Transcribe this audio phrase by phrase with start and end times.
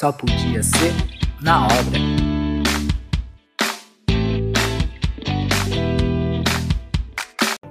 [0.00, 0.94] só podia ser
[1.42, 2.00] na obra.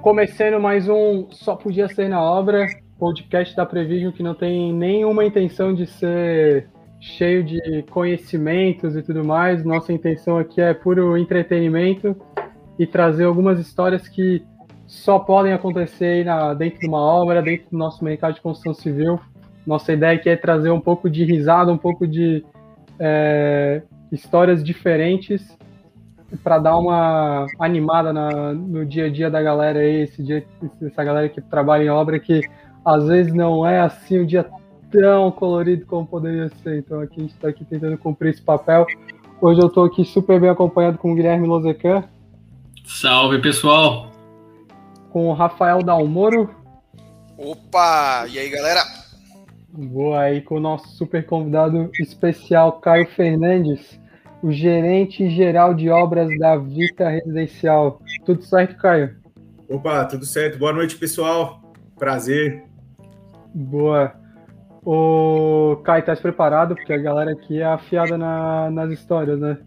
[0.00, 2.68] Começando mais um Só Podia Ser na Obra,
[3.00, 6.68] podcast da Prevision que não tem nenhuma intenção de ser
[7.00, 9.64] cheio de conhecimentos e tudo mais.
[9.64, 12.14] Nossa intenção aqui é puro entretenimento
[12.78, 14.40] e trazer algumas histórias que
[14.86, 19.18] só podem acontecer na, dentro de uma obra, dentro do nosso mercado de construção civil.
[19.66, 22.44] Nossa ideia aqui é trazer um pouco de risada, um pouco de
[22.98, 25.56] é, histórias diferentes
[26.42, 30.44] para dar uma animada na, no dia a dia da galera aí, esse dia,
[30.80, 32.42] essa galera que trabalha em obra que
[32.84, 34.48] às vezes não é assim um dia
[34.90, 36.78] tão colorido como poderia ser.
[36.78, 38.86] Então aqui a gente está aqui tentando cumprir esse papel.
[39.40, 42.04] Hoje eu estou aqui super bem acompanhado com o Guilherme Lozecan.
[42.84, 44.10] Salve pessoal!
[45.10, 46.50] Com o Rafael Dalmoro.
[47.36, 48.26] Opa!
[48.28, 48.99] E aí galera?
[49.72, 54.00] Vou aí com o nosso super convidado especial, Caio Fernandes,
[54.42, 58.00] o gerente geral de obras da Vita Residencial.
[58.24, 59.16] Tudo certo, Caio?
[59.68, 60.58] Opa, tudo certo.
[60.58, 61.62] Boa noite, pessoal.
[61.96, 62.64] Prazer.
[63.54, 64.12] Boa.
[64.84, 66.74] O Caio, tá preparado?
[66.74, 69.58] Porque a galera aqui é afiada na, nas histórias, né?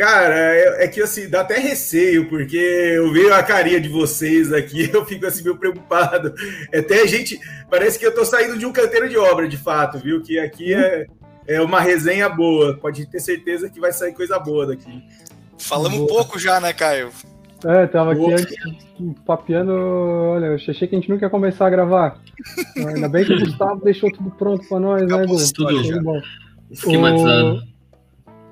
[0.00, 4.50] Cara, é, é, que assim, dá até receio, porque eu vejo a carinha de vocês
[4.50, 6.32] aqui, eu fico assim meio preocupado.
[6.74, 9.98] Até a gente, parece que eu tô saindo de um canteiro de obra, de fato,
[9.98, 10.22] viu?
[10.22, 11.06] Que aqui é,
[11.46, 15.04] é uma resenha boa, pode ter certeza que vai sair coisa boa daqui.
[15.58, 16.08] Falamos boa.
[16.08, 17.10] pouco já, né, Caio?
[17.62, 18.56] É, tava aqui antes,
[19.26, 19.70] papiando.
[19.70, 22.18] Olha, eu achei que a gente nunca ia começar a gravar.
[22.74, 25.36] Ainda bem que o Gustavo deixou tudo pronto pra nós, né, Gu?
[25.52, 26.22] Tudo.
[26.70, 27.69] Esquematizado.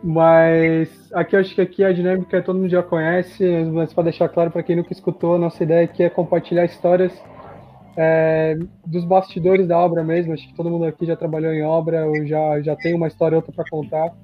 [0.02, 4.28] Mas aqui eu acho que aqui a dinâmica todo mundo já conhece, mas para deixar
[4.28, 7.12] claro para quem nunca escutou, a nossa ideia aqui é compartilhar histórias
[7.96, 10.32] é, dos bastidores da obra mesmo.
[10.32, 13.36] Acho que todo mundo aqui já trabalhou em obra ou já, já tem uma história
[13.36, 14.14] ou outra para contar.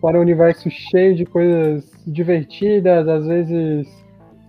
[0.00, 3.86] Para um universo cheio de coisas divertidas, às vezes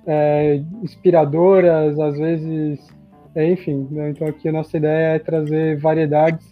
[0.07, 2.79] é, inspiradoras, às vezes.
[3.35, 4.11] É, enfim, né?
[4.11, 6.45] então aqui a nossa ideia é trazer variedades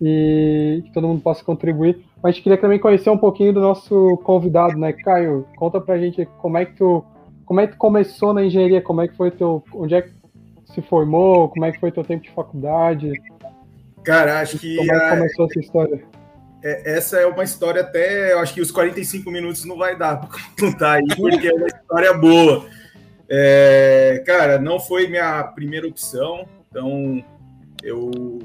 [0.00, 2.04] e que todo mundo possa contribuir.
[2.22, 5.46] Mas a gente queria também conhecer um pouquinho do nosso convidado, né, Caio?
[5.56, 7.04] Conta pra gente como é que tu,
[7.44, 10.12] como é que tu começou na engenharia, como é que foi teu, onde é que
[10.72, 13.12] se formou, como é que foi teu tempo de faculdade?
[14.04, 16.04] Cara, acho que como é que começou essa história?
[16.62, 20.20] É, essa é uma história até, eu acho que os 45 minutos não vai dar
[20.24, 22.64] para contar aí, porque é uma história boa.
[23.28, 27.24] É, cara, não foi minha primeira opção, então
[27.82, 28.40] eu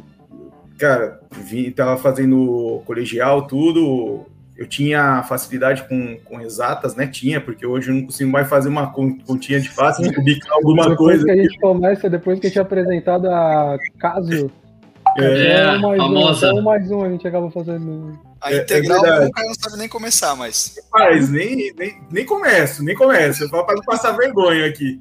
[0.78, 4.26] cara, vim, tava fazendo colegial, tudo.
[4.56, 7.06] Eu tinha facilidade com, com exatas, né?
[7.06, 10.90] Tinha, porque hoje eu não consigo mais fazer uma continha de fácil, de cubicar alguma
[10.90, 11.26] depois coisa.
[11.26, 14.52] Depois que a gente começa, depois que a gente é apresentado a caso,
[15.18, 16.54] é, é um mais famosa.
[16.54, 18.20] Um, um mais um a gente acaba fazendo.
[18.42, 20.76] A integral é, é o cara não sabe nem começar, mas.
[20.92, 23.44] Mas nem, nem, nem começo, nem começo.
[23.44, 25.00] Eu falo para não passar vergonha aqui.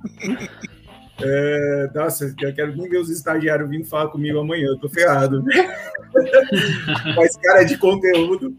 [1.21, 5.43] É, nossa, eu quero nem ver os estagiários vindo falar comigo amanhã, eu tô ferrado.
[7.17, 8.57] Mas, cara, é de conteúdo.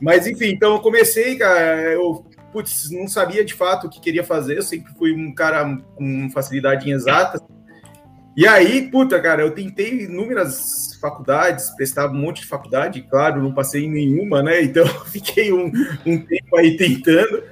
[0.00, 4.24] Mas, enfim, então eu comecei, cara, eu putz, não sabia de fato o que queria
[4.24, 7.42] fazer, eu sempre fui um cara com facilidade em exatas.
[8.34, 13.52] E aí, puta, cara, eu tentei inúmeras faculdades, prestava um monte de faculdade, claro, não
[13.52, 14.62] passei em nenhuma, né?
[14.62, 15.70] Então fiquei um,
[16.06, 17.42] um tempo aí tentando.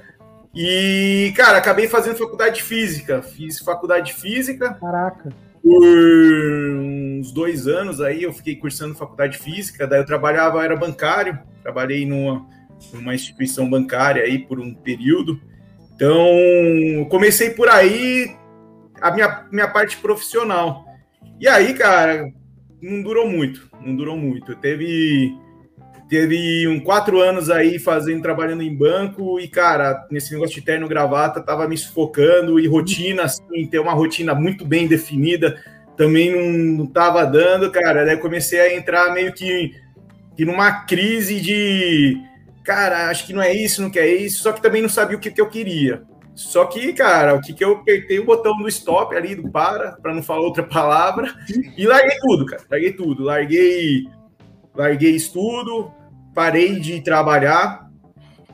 [0.55, 3.21] E, cara, acabei fazendo faculdade de física.
[3.21, 4.73] Fiz faculdade de física.
[4.75, 5.29] Caraca.
[5.61, 9.85] Por uns dois anos aí eu fiquei cursando faculdade de física.
[9.85, 11.37] Daí eu trabalhava, era bancário.
[11.61, 12.47] Trabalhei numa,
[12.93, 15.41] numa instituição bancária aí por um período.
[15.93, 16.25] Então,
[17.09, 18.35] comecei por aí
[19.01, 20.85] a minha, minha parte profissional.
[21.39, 22.31] E aí, cara,
[22.81, 23.69] não durou muito.
[23.81, 24.55] Não durou muito.
[24.55, 25.35] Teve
[26.07, 30.87] Teve um quatro anos aí fazendo, trabalhando em banco e, cara, nesse negócio de terno
[30.87, 35.59] gravata, tava me sufocando e rotina, assim, ter uma rotina muito bem definida,
[35.97, 38.05] também não, não tava dando, cara.
[38.05, 39.73] Daí comecei a entrar meio que,
[40.37, 42.21] que numa crise de,
[42.63, 45.19] cara, acho que não é isso, não quer isso, só que também não sabia o
[45.19, 46.03] que, que eu queria.
[46.35, 49.93] Só que, cara, o que, que eu apertei o botão do stop ali, do para,
[49.93, 51.33] para não falar outra palavra,
[51.77, 52.61] e larguei tudo, cara.
[52.69, 53.23] Larguei tudo.
[53.23, 54.03] Larguei
[54.75, 55.91] larguei estudo,
[56.33, 57.89] parei de trabalhar.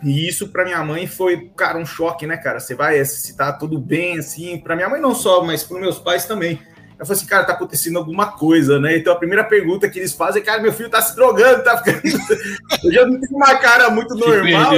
[0.03, 2.59] E isso para minha mãe foi, cara, um choque, né, cara?
[2.59, 5.99] Você vai, se tá tudo bem, assim, para minha mãe não só, mas para meus
[5.99, 6.59] pais também.
[6.97, 8.97] Eu falei assim, cara, tá acontecendo alguma coisa, né?
[8.97, 11.77] Então a primeira pergunta que eles fazem é, cara, meu filho tá se drogando, tá
[11.77, 12.01] ficando.
[12.83, 14.73] Eu já não tenho uma cara muito normal.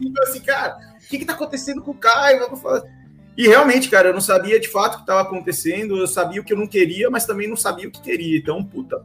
[0.00, 2.46] Então, assim, cara, o que que tá acontecendo com o Caio?
[3.36, 6.44] E realmente, cara, eu não sabia de fato o que estava acontecendo, eu sabia o
[6.44, 8.38] que eu não queria, mas também não sabia o que queria.
[8.38, 9.04] Então, puta,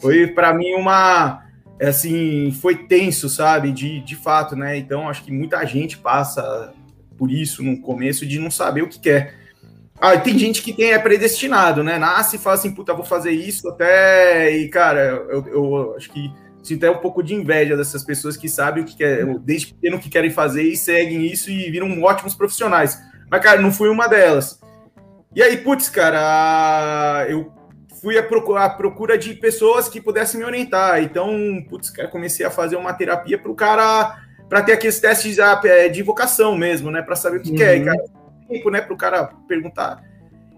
[0.00, 1.44] foi para mim uma.
[1.78, 3.72] é assim, foi tenso, sabe?
[3.72, 4.76] De, de fato, né?
[4.76, 6.72] Então, acho que muita gente passa
[7.16, 9.34] por isso no começo de não saber o que quer.
[10.00, 11.98] Ah, tem gente que tem é predestinado, né?
[11.98, 14.56] Nasce e fala assim, puta, vou fazer isso até.
[14.56, 18.48] E, cara, eu, eu acho que sinto até um pouco de inveja dessas pessoas que
[18.48, 22.34] sabem o que quer, desde pequeno que querem fazer e seguem isso e viram ótimos
[22.34, 23.00] profissionais.
[23.28, 24.60] Mas, cara, não fui uma delas.
[25.34, 27.52] E aí, putz, cara, eu
[28.00, 31.02] fui à procura, à procura de pessoas que pudessem me orientar.
[31.02, 31.30] Então,
[31.68, 34.18] putz, cara, comecei a fazer uma terapia para o cara,
[34.48, 37.02] para ter aqueles testes é, de vocação mesmo, né?
[37.02, 37.56] Para saber o que uhum.
[37.56, 37.76] quer.
[37.76, 38.04] E, cara,
[38.48, 40.02] tempo, né, para o cara perguntar.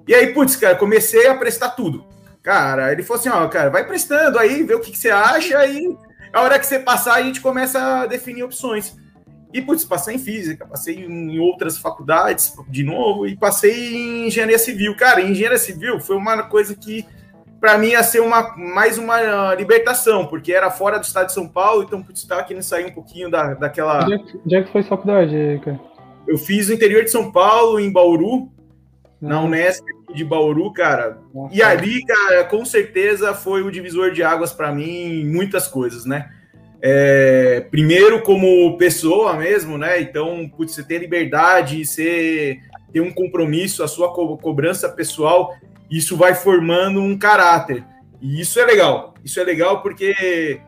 [0.07, 2.07] E aí, putz, cara, comecei a prestar tudo.
[2.43, 5.65] Cara, ele falou assim: ó, cara, vai prestando aí, vê o que, que você acha,
[5.67, 5.97] e
[6.33, 8.97] a hora que você passar, a gente começa a definir opções.
[9.53, 14.59] E, putz, passei em física, passei em outras faculdades de novo, e passei em engenharia
[14.59, 14.97] civil.
[14.97, 17.05] Cara, engenharia civil foi uma coisa que
[17.61, 21.47] para mim ia ser uma, mais uma libertação, porque era fora do estado de São
[21.47, 24.05] Paulo, então putz, estava querendo sair um pouquinho da, daquela.
[24.05, 25.79] Onde é, que, é foi faculdade, cara?
[26.27, 28.51] Eu fiz no interior de São Paulo, em Bauru,
[29.21, 29.85] na Unesp
[30.15, 31.19] de Bauru, cara.
[31.35, 31.55] Nossa.
[31.55, 36.05] E ali, cara, com certeza foi o divisor de águas para mim em muitas coisas,
[36.07, 36.31] né?
[36.83, 40.01] É, primeiro como pessoa mesmo, né?
[40.01, 42.59] Então, putz, você ter liberdade, você
[42.91, 45.55] ter um compromisso, a sua co cobrança pessoal
[45.91, 47.85] isso vai formando um caráter.
[48.21, 49.15] E isso é legal.
[49.25, 50.61] Isso é legal porque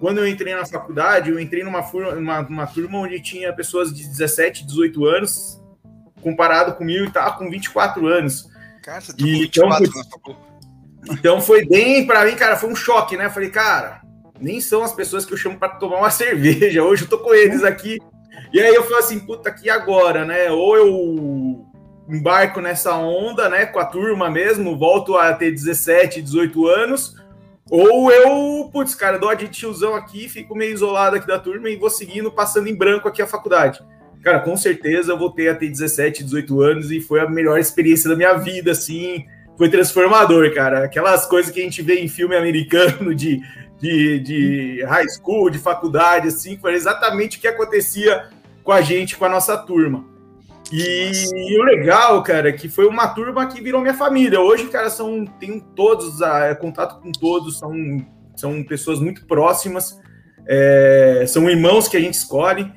[0.00, 4.66] quando eu entrei na faculdade, eu entrei numa, uma, turma onde tinha pessoas de 17,
[4.66, 5.60] 18 anos,
[6.20, 8.48] comparado comigo, e tava com 24 anos.
[8.82, 10.36] Cara, você tá e, 24, então, foi,
[11.10, 13.30] então foi bem, para mim, cara, foi um choque, né?
[13.30, 14.02] Falei, cara,
[14.40, 16.82] nem são as pessoas que eu chamo para tomar uma cerveja.
[16.82, 17.98] Hoje eu tô com eles aqui.
[18.52, 20.50] E aí eu falei assim, puta, que agora, né?
[20.50, 21.66] Ou eu
[22.08, 27.16] embarco nessa onda, né, com a turma mesmo, volto a ter 17, 18 anos,
[27.70, 31.68] ou eu, putz, cara, dou a de tiozão aqui, fico meio isolado aqui da turma
[31.70, 33.80] e vou seguindo, passando em branco aqui a faculdade.
[34.22, 38.08] Cara, com certeza eu voltei a ter 17, 18 anos e foi a melhor experiência
[38.08, 39.24] da minha vida, assim,
[39.56, 40.84] foi transformador, cara.
[40.84, 43.42] Aquelas coisas que a gente vê em filme americano de,
[43.78, 48.28] de, de high school, de faculdade, assim, foi exatamente o que acontecia
[48.62, 50.13] com a gente, com a nossa turma.
[50.76, 54.40] E, o legal, cara, é que foi uma turma que virou minha família.
[54.40, 57.72] Hoje, cara, são tenho todos, é, contato com todos, são,
[58.34, 60.00] são pessoas muito próximas,
[60.48, 62.72] é, são irmãos que a gente escolhe.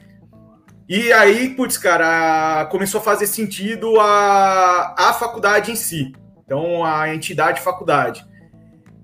[0.88, 6.14] E aí, putz, cara, começou a fazer sentido a, a faculdade em si.
[6.46, 8.24] Então, a entidade faculdade.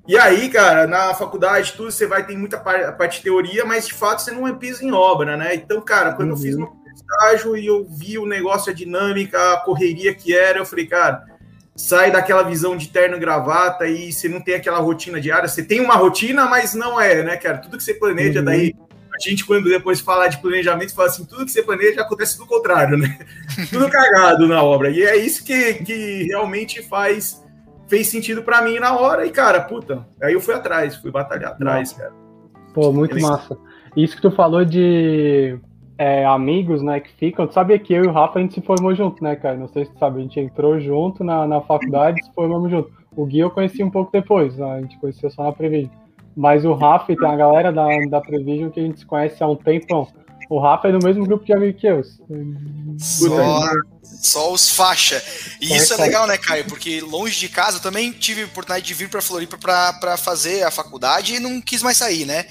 [0.08, 3.94] E aí, cara, na faculdade, tudo você vai ter muita parte de teoria, mas de
[3.94, 5.56] fato você não é piso em obra, né?
[5.56, 6.36] Então, cara, quando uhum.
[6.36, 10.60] eu fiz uma estágio e eu vi o negócio, a dinâmica, a correria que era.
[10.60, 11.26] Eu falei, cara,
[11.76, 15.48] sai daquela visão de terno e gravata e você não tem aquela rotina diária.
[15.48, 17.58] Você tem uma rotina, mas não é, né, cara?
[17.58, 18.46] Tudo que você planeja, uhum.
[18.46, 18.74] daí
[19.14, 22.46] a gente, quando depois fala de planejamento, fala assim: tudo que você planeja acontece do
[22.46, 23.20] contrário, né?
[23.70, 24.90] tudo cagado na obra.
[24.90, 27.42] E é isso que, que realmente faz.
[27.86, 31.52] Fez sentido para mim na hora, e cara, puta, aí eu fui atrás, fui batalhar
[31.52, 32.14] atrás, cara.
[32.74, 33.56] Pô, muito massa.
[33.96, 35.60] Isso que tu falou de
[35.98, 37.48] é, amigos, né, que ficam.
[37.48, 39.58] Tu sabia que eu e o Rafa a gente se formou junto, né, cara?
[39.58, 42.70] Não sei se tu sabe, a gente entrou junto na, na faculdade e se formamos
[42.72, 42.92] junto.
[43.16, 44.66] O Gui eu conheci um pouco depois, né?
[44.66, 45.92] a gente conheceu só na Prevision.
[46.36, 49.44] Mas o Rafa e tem a galera da, da Prevision que a gente se conhece
[49.44, 50.08] há um tempão.
[50.50, 52.02] O Rafa é do mesmo grupo de amigos que eu.
[52.98, 53.64] Só,
[54.04, 55.22] só os faixa.
[55.62, 56.66] E só isso é legal, né, Caio?
[56.66, 60.64] Porque longe de casa eu também tive a oportunidade de vir para Floripa para fazer
[60.64, 62.46] a faculdade e não quis mais sair, né?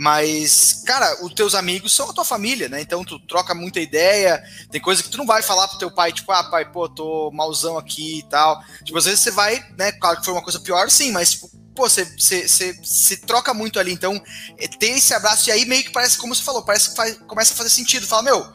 [0.00, 2.80] Mas, cara, os teus amigos são a tua família, né?
[2.80, 4.40] Então tu troca muita ideia.
[4.70, 7.32] Tem coisa que tu não vai falar pro teu pai, tipo, ah, pai, pô, tô
[7.32, 8.62] malzão aqui e tal.
[8.84, 9.90] Tipo, às vezes você vai, né?
[9.90, 13.52] Claro que foi uma coisa pior, sim, mas, tipo, pô, você, você, você se troca
[13.52, 13.92] muito ali.
[13.92, 14.22] Então,
[14.56, 17.18] é, ter esse abraço, e aí meio que parece, como você falou, parece que faz,
[17.26, 18.06] começa a fazer sentido.
[18.06, 18.46] Fala, meu,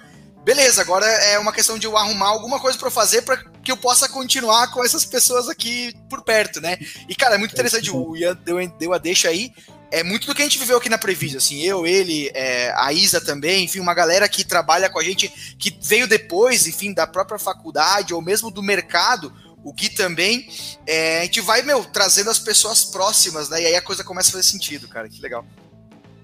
[0.45, 3.75] beleza, agora é uma questão de eu arrumar alguma coisa para fazer para que eu
[3.75, 6.77] possa continuar com essas pessoas aqui por perto, né?
[7.09, 9.51] E, cara, é muito interessante, o Ian deu, deu a deixa aí
[9.93, 12.91] é muito do que a gente viveu aqui na Previsão, assim, eu, ele, é, a
[12.91, 17.05] Isa também, enfim, uma galera que trabalha com a gente, que veio depois, enfim, da
[17.05, 19.31] própria faculdade, ou mesmo do mercado,
[19.63, 20.47] o Gui também,
[20.87, 24.29] é, a gente vai, meu, trazendo as pessoas próximas, né, e aí a coisa começa
[24.29, 25.45] a fazer sentido, cara, que legal.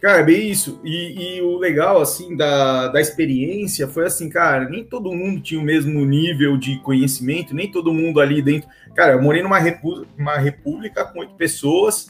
[0.02, 0.80] Cara, é bem isso.
[0.84, 5.60] E, e, o legal, assim, da, da experiência foi assim, cara, nem todo mundo tinha
[5.60, 8.70] o mesmo nível de conhecimento, nem todo mundo ali dentro.
[8.96, 9.60] Cara, eu morei numa
[10.18, 12.08] uma república com oito pessoas,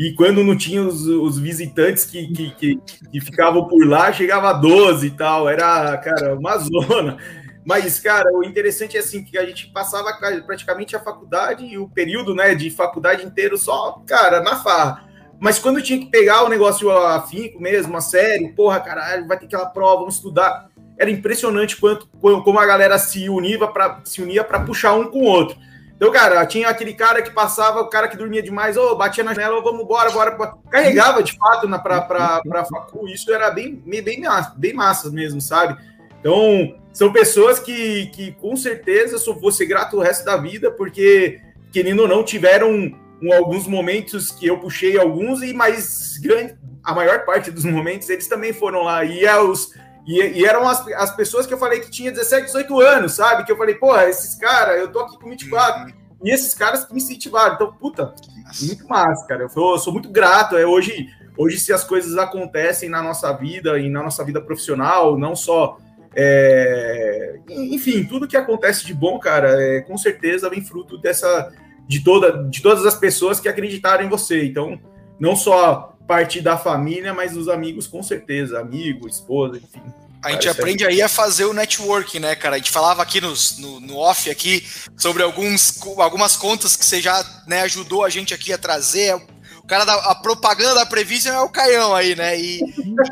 [0.00, 2.80] e quando não tinha os, os visitantes que, que, que,
[3.12, 5.46] que, ficavam por lá, chegava a 12 e tal.
[5.46, 7.18] Era, cara, uma zona.
[7.66, 10.10] Mas, cara, o interessante é assim que a gente passava
[10.46, 15.06] praticamente a faculdade e o período né, de faculdade inteiro só, cara, na farra.
[15.38, 19.44] Mas quando tinha que pegar o negócio afinco mesmo, a sério, porra, caralho, vai ter
[19.44, 20.70] aquela prova, vamos estudar.
[20.98, 25.20] Era impressionante quanto como a galera se unia para se unia para puxar um com
[25.20, 25.58] o outro.
[26.00, 29.22] Então, cara, tinha aquele cara que passava, o cara que dormia demais, ô, oh, batia
[29.22, 30.34] na janela, oh, vamos embora, bora.
[30.70, 35.10] Carregava de fato na, pra, pra, pra facu, isso era bem, bem, massa, bem massa
[35.10, 35.78] mesmo, sabe?
[36.18, 40.70] Então, são pessoas que, que com certeza só vou ser grato o resto da vida,
[40.70, 41.38] porque,
[41.70, 46.94] querendo ou não, tiveram um, alguns momentos que eu puxei alguns, e mais grande, a
[46.94, 49.04] maior parte dos momentos eles também foram lá.
[49.04, 49.74] E, é os,
[50.06, 53.44] e, e, eram as, as pessoas que eu falei que tinha 17, 18 anos, sabe?
[53.44, 55.84] Que eu falei, porra, esses caras, eu tô aqui com 24.
[55.84, 56.00] Uhum.
[56.22, 57.54] E esses caras que me incentivaram.
[57.54, 58.14] Então, puta,
[58.62, 59.42] muito massa, cara.
[59.42, 60.56] Eu sou, eu sou muito grato.
[60.56, 65.18] É, hoje, hoje, se as coisas acontecem na nossa vida e na nossa vida profissional,
[65.18, 65.78] não só.
[66.14, 71.52] É, enfim, tudo que acontece de bom, cara, é, com certeza vem fruto dessa
[71.86, 74.44] de toda de todas as pessoas que acreditaram em você.
[74.44, 74.78] Então,
[75.20, 79.80] não só parte da família, mas dos amigos, com certeza, amigo, esposa, enfim.
[80.24, 82.56] A gente aprende aí a fazer o networking, né, cara?
[82.56, 83.32] A gente falava aqui no,
[83.78, 88.52] no off aqui sobre alguns, algumas contas que você já né, ajudou a gente aqui
[88.52, 89.14] a trazer.
[89.58, 92.36] O cara da a propaganda da Prevision é o Caião aí, né?
[92.36, 92.58] E,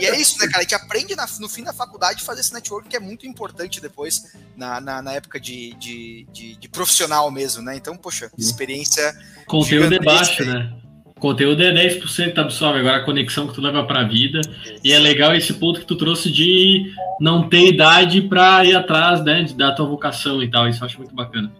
[0.00, 0.58] e é isso, né, cara?
[0.58, 3.80] A gente aprende na, no fim da faculdade fazer esse networking que é muito importante
[3.80, 7.76] depois, na, na, na época de, de, de, de, profissional mesmo, né?
[7.76, 9.16] Então, poxa, experiência.
[9.46, 10.74] Conteúdo é baixo, né?
[11.18, 14.40] Conteúdo é 10% que absorve, agora a conexão que tu leva para a vida.
[14.84, 19.24] E é legal esse ponto que tu trouxe de não ter idade para ir atrás
[19.24, 20.68] né, da tua vocação e tal.
[20.68, 21.50] Isso eu acho muito bacana.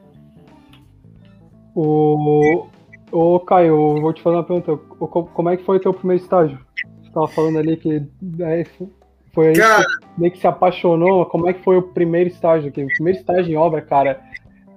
[1.74, 2.68] O,
[3.10, 4.76] o Caio, vou te fazer uma pergunta.
[4.76, 6.58] Como é que foi o teu primeiro estágio?
[7.00, 8.02] Você estava falando ali que
[8.40, 8.64] é,
[9.32, 9.84] foi aí cara...
[9.84, 11.26] que meio que se apaixonou.
[11.26, 12.82] Como é que foi o primeiro estágio aqui?
[12.82, 14.20] O primeiro estágio em obra, cara,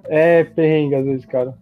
[0.06, 1.54] é perrengue às vezes, cara.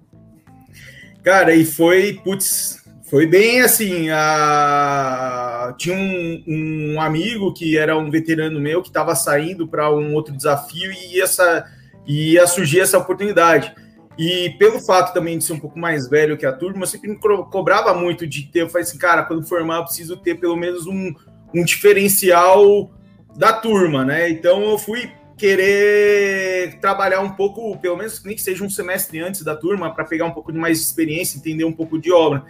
[1.22, 2.79] Cara, e foi, putz,
[3.10, 4.08] foi bem assim.
[4.10, 5.74] A...
[5.76, 10.34] Tinha um, um, amigo que era um veterano meu que estava saindo para um outro
[10.34, 11.66] desafio e essa
[12.06, 13.74] ia surgir essa oportunidade.
[14.16, 17.10] E pelo fato também de ser um pouco mais velho que a turma, eu sempre
[17.10, 18.62] me cobrava muito de ter.
[18.62, 21.12] Eu falei assim, cara, quando formar, eu preciso ter pelo menos um,
[21.54, 22.90] um diferencial
[23.36, 24.30] da turma, né?
[24.30, 29.42] Então eu fui querer trabalhar um pouco, pelo menos nem que seja um semestre antes
[29.42, 32.44] da turma, para pegar um pouco de mais experiência, entender um pouco de obra.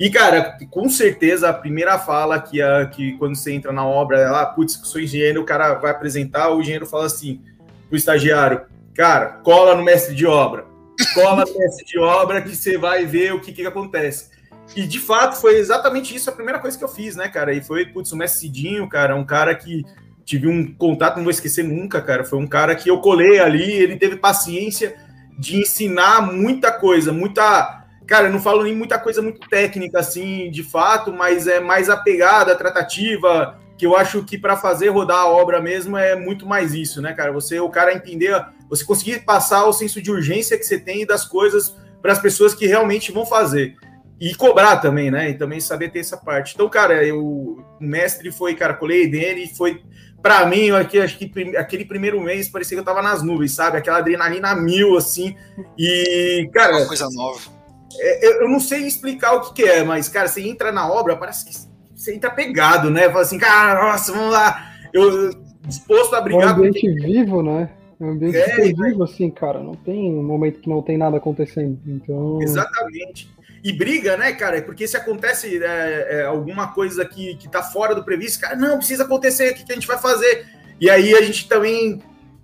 [0.00, 4.30] E, cara, com certeza a primeira fala que, a, que quando você entra na obra,
[4.30, 7.42] lá, putz, sou engenheiro, o cara vai apresentar, o engenheiro fala assim
[7.86, 8.62] pro estagiário,
[8.94, 10.64] cara, cola no mestre de obra.
[11.12, 14.30] Cola no mestre de obra que você vai ver o que, que acontece.
[14.74, 17.52] E de fato foi exatamente isso a primeira coisa que eu fiz, né, cara?
[17.52, 19.84] E foi, putz, o mestre Cidinho, cara, um cara que
[20.24, 22.24] tive um contato, não vou esquecer nunca, cara.
[22.24, 24.96] Foi um cara que eu colei ali, ele teve paciência
[25.38, 27.80] de ensinar muita coisa, muita
[28.10, 31.88] Cara, eu não falo nem muita coisa muito técnica, assim, de fato, mas é mais
[31.88, 36.16] a pegada, a tratativa, que eu acho que para fazer rodar a obra mesmo é
[36.16, 37.30] muito mais isso, né, cara?
[37.30, 38.34] Você, o cara entender,
[38.68, 42.52] você conseguir passar o senso de urgência que você tem das coisas para as pessoas
[42.52, 43.76] que realmente vão fazer.
[44.20, 45.30] E cobrar também, né?
[45.30, 46.54] E também saber ter essa parte.
[46.56, 49.84] Então, cara, eu, o mestre foi, cara, colei dele foi
[50.20, 53.52] para mim, eu aqui, acho que aquele primeiro mês parecia que eu tava nas nuvens,
[53.52, 53.78] sabe?
[53.78, 55.36] Aquela adrenalina mil, assim.
[55.78, 56.76] E, cara.
[56.76, 57.59] Uma coisa nova
[57.98, 61.16] é, eu não sei explicar o que, que, é, mas, cara, você entra na obra,
[61.16, 63.08] parece que você entra pegado, né?
[63.08, 64.72] Fala assim, cara, nossa, vamos lá.
[64.92, 65.30] Eu
[65.66, 66.42] disposto a brigar.
[66.42, 67.06] É um ambiente com...
[67.06, 67.70] vivo, né?
[68.00, 69.60] É um ambiente é, vivo, assim, cara.
[69.60, 71.78] Não tem um momento que não tem nada acontecendo.
[71.86, 72.40] Então...
[72.40, 73.28] Exatamente.
[73.62, 74.62] E briga, né, cara?
[74.62, 78.78] Porque se acontece é, é, alguma coisa que, que tá fora do previsto, cara, não,
[78.78, 80.46] precisa acontecer, o que, que a gente vai fazer?
[80.80, 82.00] E aí a gente também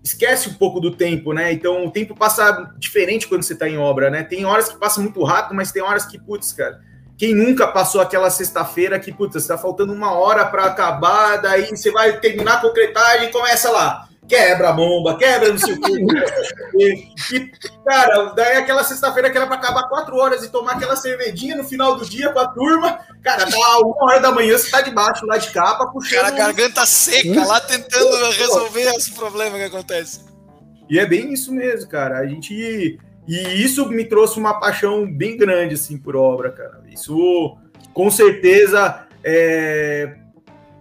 [0.07, 1.53] esquece um pouco do tempo, né?
[1.53, 4.23] Então o tempo passa diferente quando você está em obra, né?
[4.23, 6.81] Tem horas que passa muito rápido, mas tem horas que, putz, cara,
[7.19, 11.91] quem nunca passou aquela sexta-feira que, putz, está faltando uma hora para acabar, daí você
[11.91, 17.09] vai terminar a concretagem e começa lá quebra a bomba, quebra não sei o quê.
[17.33, 17.51] E,
[17.85, 21.65] cara, daí aquela sexta-feira que era para acabar quatro horas e tomar aquela cervejinha no
[21.65, 25.25] final do dia com a turma, cara, dá uma hora da manhã, você tá debaixo
[25.27, 26.21] lá de capa, puxando.
[26.21, 30.25] Cara, a garganta seca lá tentando resolver esse problema que acontece.
[30.89, 32.19] E é bem isso mesmo, cara.
[32.19, 32.99] A gente.
[33.29, 36.81] E isso me trouxe uma paixão bem grande, assim, por obra, cara.
[36.89, 37.57] Isso,
[37.93, 40.17] com certeza, é,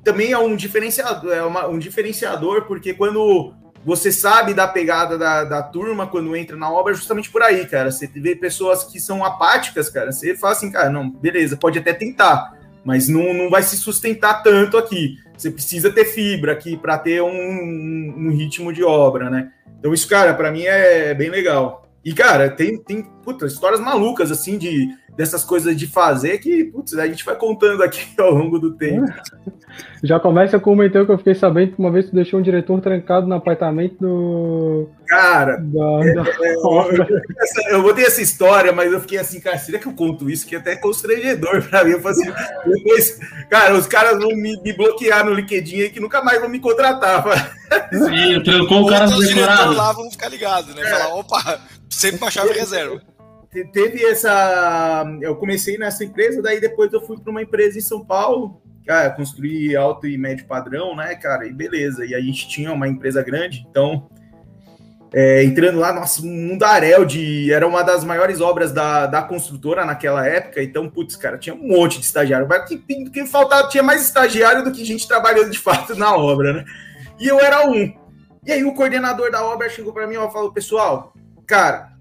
[0.05, 5.43] também é um diferenciador, é uma, um diferenciador, porque quando você sabe da pegada da,
[5.43, 7.91] da turma quando entra na obra, é justamente por aí, cara.
[7.91, 10.11] Você vê pessoas que são apáticas, cara.
[10.11, 14.43] Você fala assim, cara, não, beleza, pode até tentar, mas não, não vai se sustentar
[14.43, 15.17] tanto aqui.
[15.35, 19.51] Você precisa ter fibra aqui para ter um, um, ritmo de obra, né?
[19.79, 21.84] Então, isso, cara, para mim é bem legal.
[22.05, 26.93] E, cara, tem, tem puta, histórias malucas, assim, de, dessas coisas de fazer que, putz,
[26.93, 29.11] a gente vai contando aqui ao longo do tempo.
[30.03, 32.43] Já começa com uma então que eu fiquei sabendo que uma vez tu deixou um
[32.43, 34.87] diretor trancado no apartamento do.
[35.07, 36.23] Cara, da, é, da...
[36.23, 40.29] É, eu, eu, botei essa história, mas eu fiquei assim, cara, será que eu conto
[40.29, 40.45] isso?
[40.45, 41.91] Que é até constrangedor pra mim.
[41.91, 42.31] Eu falei assim,
[42.65, 43.19] depois,
[43.49, 46.59] cara, os caras vão me, me, bloquear no LinkedIn aí que nunca mais vão me
[46.59, 47.23] contratar.
[47.91, 49.73] Sim, trancou o cara no decorado.
[49.73, 50.83] lá vão ficar ligados, né?
[50.85, 51.59] Falar, opa,
[51.95, 53.01] sempre uma chave reserva
[53.63, 55.05] teve essa.
[55.21, 59.11] Eu comecei nessa empresa, daí depois eu fui para uma empresa em São Paulo, cara,
[59.11, 62.05] construir alto e médio padrão, né, cara, e beleza.
[62.05, 64.09] E a gente tinha uma empresa grande, então.
[65.13, 67.53] É, entrando lá, nossa, um mundaréu de.
[67.53, 71.67] Era uma das maiores obras da, da construtora naquela época, então, putz, cara, tinha um
[71.67, 72.47] monte de estagiário.
[72.49, 76.51] Mas que, que faltava, tinha mais estagiário do que gente trabalhando de fato na obra,
[76.51, 76.65] né?
[77.17, 77.93] E eu era um.
[78.45, 81.13] E aí o coordenador da obra chegou para mim e falou: pessoal,
[81.45, 81.93] cara,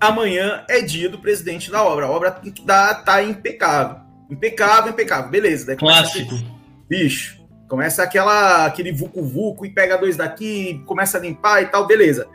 [0.00, 2.06] amanhã é dia do presidente da obra.
[2.06, 3.98] A obra tem que dar, tá impecável.
[4.30, 5.30] Impecável, impecável.
[5.30, 5.66] Beleza.
[5.66, 6.34] Daí Clássico.
[6.88, 12.26] Bicho, começa aquela, aquele vucu-vucu e pega dois daqui, começa a limpar e tal, beleza.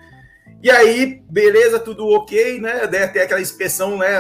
[0.62, 2.86] E aí, beleza, tudo ok, né?
[2.86, 4.20] Deve aquela inspeção, né?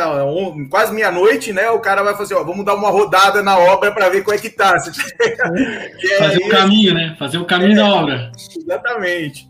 [0.69, 1.69] Quase meia-noite, né?
[1.69, 4.39] O cara vai fazer, ó, vamos dar uma rodada na obra para ver como é
[4.39, 4.79] que tá.
[4.79, 7.15] Fazer o caminho, né?
[7.19, 8.31] Fazer o caminho é, da obra.
[8.55, 9.49] Exatamente.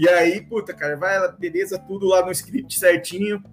[0.00, 3.44] E aí, puta, cara, vai, beleza, tudo lá no script certinho.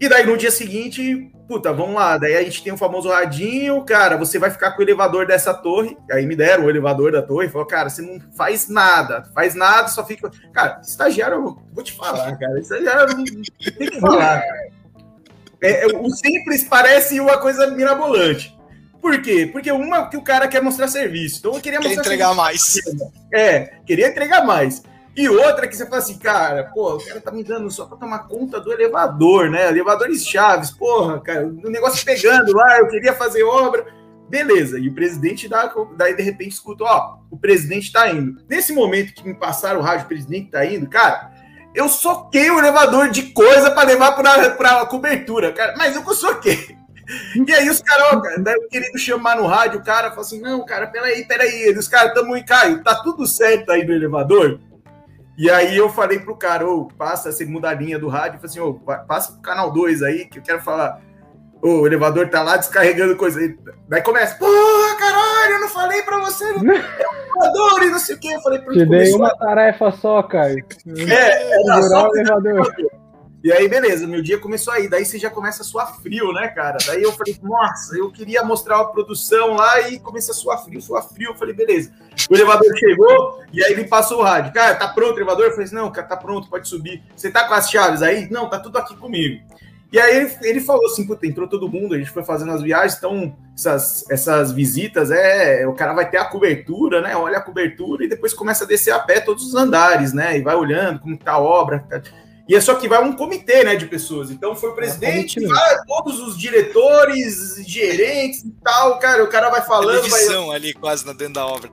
[0.00, 2.16] E daí no dia seguinte, puta, vamos lá.
[2.16, 5.52] Daí a gente tem o famoso radinho, cara, você vai ficar com o elevador dessa
[5.52, 5.94] torre.
[6.10, 9.88] Aí me deram o elevador da torre, falou, cara, você não faz nada, faz nada,
[9.88, 10.30] só fica.
[10.54, 14.42] Cara, estagiário, eu vou te falar, cara, estagiário não tem que falar.
[15.60, 18.58] É, é, o simples parece uma coisa mirabolante.
[19.02, 19.50] Por quê?
[19.52, 21.40] Porque uma que o cara quer mostrar serviço.
[21.40, 22.80] Então eu queria quer mostrar entregar mais.
[23.30, 24.82] É, queria entregar mais.
[25.16, 27.96] E outra que você fala assim, cara, pô, o cara tá me dando só pra
[27.96, 29.68] tomar conta do elevador, né?
[29.68, 33.86] Elevadores chaves, porra, cara, o negócio pegando lá, eu queria fazer obra.
[34.28, 38.42] Beleza, e o presidente dá, daí de repente escuta, ó, o presidente tá indo.
[38.48, 41.30] Nesse momento que me passaram o rádio, o presidente tá indo, cara,
[41.74, 46.76] eu soquei o elevador de coisa para levar pra, pra cobertura, cara, mas eu soquei.
[47.46, 50.64] E aí os caras, daí eu querendo chamar no rádio, o cara fala assim, não,
[50.64, 54.58] cara, peraí, peraí, os caras tamo em Caio, tá tudo certo aí no elevador?
[55.36, 58.74] E aí eu falei pro cara, ô, passa essa mudadinha do rádio, falei assim, ô,
[59.06, 61.00] passa pro canal 2 aí, que eu quero falar.
[61.60, 63.40] O elevador tá lá descarregando coisa.
[63.88, 68.14] Daí começa, porra, caralho, eu não falei pra você, não é elevador e não sei
[68.14, 68.32] o que.
[68.32, 70.52] Eu falei pra Te dei uma tarefa só, cara.
[70.52, 72.74] É, é só o elevador.
[73.44, 74.88] E aí, beleza, meu dia começou aí.
[74.88, 76.78] Daí você já começa a suar frio, né, cara?
[76.86, 80.80] Daí eu falei, nossa, eu queria mostrar a produção lá e começa a suar frio,
[80.80, 81.32] suar frio.
[81.32, 81.92] Eu falei, beleza.
[82.30, 84.50] O elevador chegou e aí ele passou o rádio.
[84.54, 85.44] Cara, tá pronto o elevador?
[85.44, 87.02] Eu falei, não, cara, tá pronto, pode subir.
[87.14, 88.30] Você tá com as chaves aí?
[88.30, 89.44] Não, tá tudo aqui comigo.
[89.92, 92.62] E aí ele, ele falou assim, puta, entrou todo mundo, a gente foi fazendo as
[92.62, 97.14] viagens, então essas, essas visitas, é, o cara vai ter a cobertura, né?
[97.14, 100.38] Olha a cobertura e depois começa a descer a pé todos os andares, né?
[100.38, 101.84] E vai olhando como tá a obra.
[101.90, 102.00] Tá
[102.46, 104.30] e é só que vai um comitê né, de pessoas.
[104.30, 109.48] Então foi o presidente, é vai, todos os diretores, gerentes e tal, cara, o cara
[109.48, 110.02] vai falando.
[110.02, 110.56] Televisão vai...
[110.56, 111.70] ali quase dentro da obra.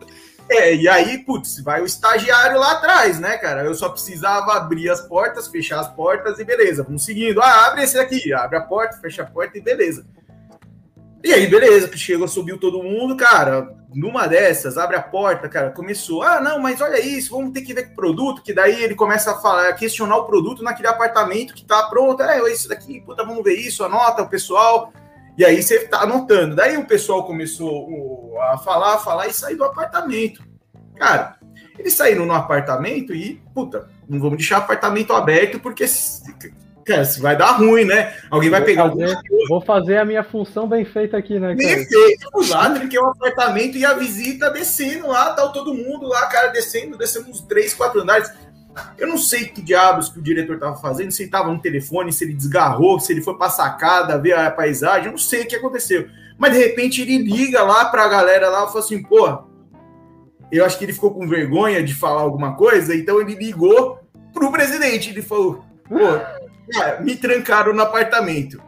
[0.50, 3.64] É, e aí, putz, vai o estagiário lá atrás, né, cara?
[3.64, 7.42] Eu só precisava abrir as portas, fechar as portas e beleza, vamos seguindo.
[7.42, 10.06] Ah, abre esse aqui, abre a porta, fecha a porta e beleza.
[11.24, 13.76] E aí, beleza, chegou, subiu todo mundo, cara.
[13.94, 16.24] Numa dessas, abre a porta, cara, começou.
[16.24, 18.96] Ah, não, mas olha isso, vamos ter que ver com o produto, que daí ele
[18.96, 22.24] começa a falar, a questionar o produto naquele apartamento que tá pronto.
[22.24, 24.92] É, isso daqui, puta, vamos ver isso, anota o pessoal.
[25.38, 26.56] E aí você tá anotando.
[26.56, 30.44] Daí o pessoal começou a falar, a falar e sair do apartamento.
[30.96, 31.38] Cara,
[31.78, 35.86] eles saíram no apartamento e, puta, não vamos deixar apartamento aberto, porque
[36.86, 38.14] cara, se vai dar ruim, né?
[38.30, 39.18] Alguém vai pegar fazer,
[39.48, 41.56] Vou fazer a minha função bem feita aqui, né?
[41.56, 41.76] Cara?
[41.76, 46.08] Bem feito, lá, que é um apartamento e a visita descendo lá, tá todo mundo
[46.08, 48.32] lá, cara, descendo, descendo uns três, quatro andares.
[48.98, 52.14] Eu não sei que diabos que o diretor tava fazendo, se ele tava no telefone,
[52.14, 55.48] se ele desgarrou, se ele foi pra sacada, ver a paisagem, eu não sei o
[55.48, 56.08] que aconteceu.
[56.38, 59.44] Mas de repente ele liga lá pra galera lá e fala assim, pô,
[60.52, 64.00] eu acho que ele ficou com vergonha de falar alguma coisa, então ele ligou
[64.34, 65.10] pro presidente.
[65.10, 65.98] Ele falou, pô,
[66.72, 68.62] Cara, me trancaram no apartamento.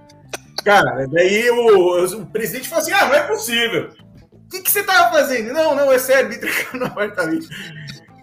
[0.64, 3.90] Cara, daí o, o presidente falou assim: ah, não é possível.
[4.32, 5.52] O que, que você tava fazendo?
[5.52, 7.48] Não, não, é sério, me trancaram no apartamento.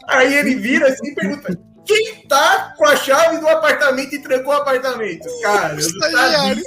[0.09, 4.53] Aí ele vira assim e pergunta: quem tá com a chave do apartamento e trancou
[4.53, 5.29] o apartamento?
[5.43, 6.62] Cara, eu sabia.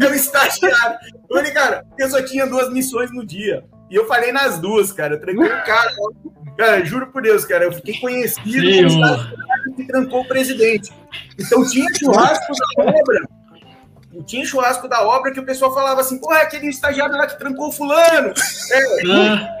[0.00, 0.98] é um estagiário.
[1.28, 3.64] Eu falei, cara, eu só tinha duas missões no dia.
[3.90, 5.14] E eu falei nas duas, cara.
[5.14, 5.92] Eu tranquei o cara.
[6.56, 8.50] Cara, juro por Deus, cara, eu fiquei conhecido.
[8.50, 9.00] Sim,
[9.76, 10.92] que trancou o presidente.
[11.38, 13.28] Então tinha churrasco da obra.
[14.26, 17.38] Tinha churrasco da obra que o pessoal falava assim, pô, é aquele estagiário lá que
[17.38, 18.32] trancou o fulano.
[18.72, 19.54] É, Ah,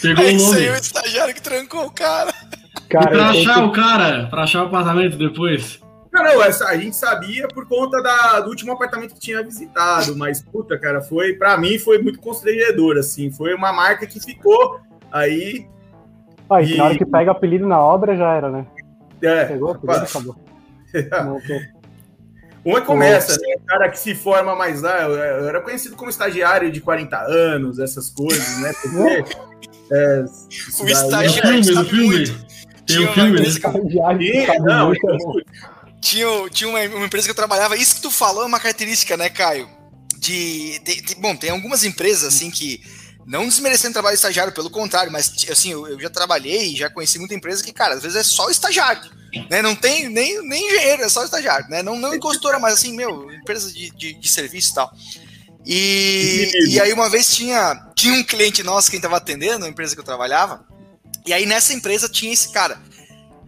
[0.00, 0.76] pegou É o isso aí, nome.
[0.76, 2.32] o estagiário que trancou o cara.
[2.76, 5.80] E Cara, pra eu achar tenho o cara, pra achar o apartamento depois.
[6.12, 10.16] Não, não, essa, a gente sabia por conta da, do último apartamento que tinha visitado,
[10.16, 14.78] mas, puta, cara, foi, pra mim, foi muito constrangedor, assim, foi uma marca que ficou
[15.10, 15.66] aí,
[16.48, 18.64] Ah, e na hora E- que pega apelido na obra já era, né?
[19.26, 20.36] É, Pegou apelido, pá, acabou.
[22.64, 26.08] Uma começa, né, o cara que se forma mais lá, eu, eu era conhecido como
[26.08, 29.34] estagiário de 40 anos, essas coisas, né, porque,
[29.92, 30.24] é,
[30.80, 32.06] O No estagiário filme, no sabe filme.
[32.06, 32.32] muito.
[32.86, 34.46] Tem Tinha filme, né?
[34.46, 35.34] que não, muito, é bom.
[36.00, 39.14] tinha, tinha uma, uma empresa que eu trabalhava, isso que tu falou é uma característica,
[39.16, 39.68] né, Caio?
[40.16, 42.80] De, de- de- bom, tem algumas empresas assim que
[43.26, 46.76] não desmerecendo o trabalho de estagiário, pelo contrário, mas assim, eu, eu já trabalhei e
[46.76, 49.10] já conheci muita empresa que, cara, às vezes é só estagiário,
[49.50, 49.62] né?
[49.62, 51.82] Não tem nem, nem engenheiro, é só estagiário, né?
[51.82, 54.92] Não, não encostora, mas assim, meu, empresa de, de, de serviço e tal.
[55.66, 59.94] E, e aí uma vez tinha, tinha um cliente nosso que estava atendendo, a empresa
[59.94, 60.66] que eu trabalhava,
[61.24, 62.78] e aí nessa empresa tinha esse cara.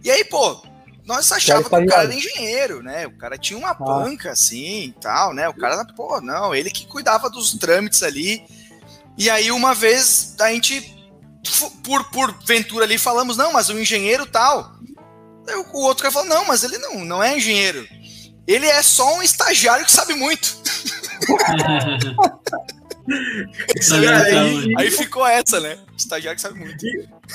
[0.03, 0.61] E aí, pô,
[1.05, 3.07] nós achávamos que o cara era engenheiro, né?
[3.07, 5.47] O cara tinha uma banca assim e tal, né?
[5.47, 8.43] O cara, pô, não, ele que cuidava dos trâmites ali.
[9.17, 10.95] E aí, uma vez, a gente,
[11.83, 14.73] por, por ventura ali, falamos, não, mas o engenheiro tal.
[15.47, 17.87] Aí o outro cara falou, não, mas ele não, não é engenheiro.
[18.45, 20.55] Ele é só um estagiário que sabe muito.
[23.89, 24.47] Cara, então?
[24.63, 25.77] e- Aí ficou essa, né?
[25.97, 26.85] Estagiário que sabe muito.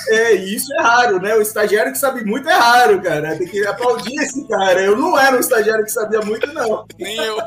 [0.09, 1.33] É, isso é raro, né?
[1.35, 3.35] O estagiário que sabe muito é raro, cara.
[3.37, 4.81] Tem que aplaudir esse cara.
[4.81, 6.85] Eu não era um estagiário que sabia muito, não.
[6.99, 7.37] Nem eu.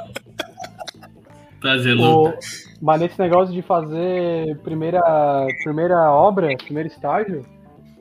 [1.61, 2.39] Prazer, louco.
[2.81, 5.01] Mas nesse negócio de fazer primeira,
[5.63, 7.43] primeira obra, primeiro estágio,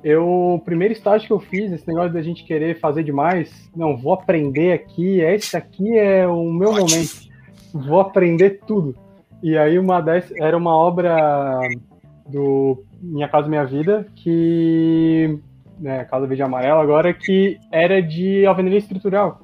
[0.03, 3.97] eu, o primeiro estágio que eu fiz, esse negócio da gente querer fazer demais, não,
[3.97, 6.89] vou aprender aqui, esse aqui é o meu Ótimo.
[6.89, 7.15] momento,
[7.73, 8.95] vou aprender tudo.
[9.41, 11.59] E aí uma dessas era uma obra
[12.27, 15.39] do Minha Casa Minha Vida, que,
[15.79, 19.39] né, Casa Verde Amarela agora, que era de alvenaria estrutural.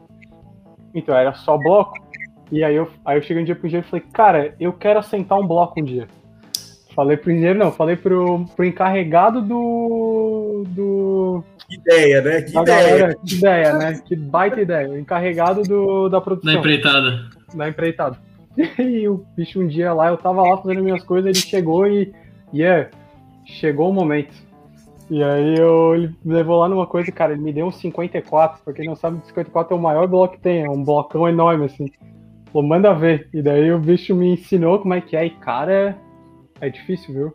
[0.93, 1.95] Então era só bloco.
[2.51, 4.99] E aí eu, aí eu cheguei um dia pro engenheiro e falei, cara, eu quero
[4.99, 6.07] assentar um bloco um dia.
[6.93, 10.65] Falei pro engenheiro, não, falei pro, pro encarregado do.
[10.67, 12.41] do Que ideia, né?
[12.41, 12.89] Que da ideia.
[12.89, 14.01] galera, que ideia, né?
[14.05, 14.89] Que baita ideia.
[14.89, 17.29] O encarregado do, da Na produção, empreitada.
[17.53, 18.17] da empreitada.
[18.77, 22.11] E o bicho um dia lá, eu tava lá fazendo minhas coisas, ele chegou e.
[22.53, 22.89] Yeah,
[23.45, 24.33] chegou o momento.
[25.09, 28.63] E aí eu, ele me levou lá numa coisa, cara, ele me deu um 54,
[28.63, 31.65] pra quem não sabe, 54 é o maior bloco que tem, é um blocão enorme,
[31.65, 31.91] assim.
[32.51, 33.29] Falou, manda ver.
[33.33, 35.97] E daí o bicho me ensinou como é que é, e cara,
[36.59, 37.33] é difícil, viu?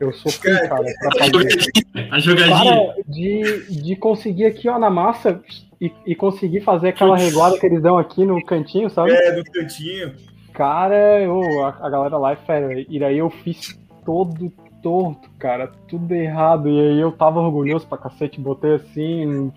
[0.00, 1.70] Eu sou fui, cara, pra fazer.
[2.10, 2.56] A jogadinha.
[2.56, 5.40] Cara, de, de conseguir aqui, ó, na massa,
[5.80, 9.12] e, e conseguir fazer aquela reguada que eles dão aqui no cantinho, sabe?
[9.12, 10.12] É, do cantinho.
[10.52, 12.84] Cara, eu, a, a galera lá é fera.
[12.88, 16.68] E daí eu fiz todo torto, cara, tudo errado.
[16.68, 19.52] E aí eu tava orgulhoso pra cacete, botei assim,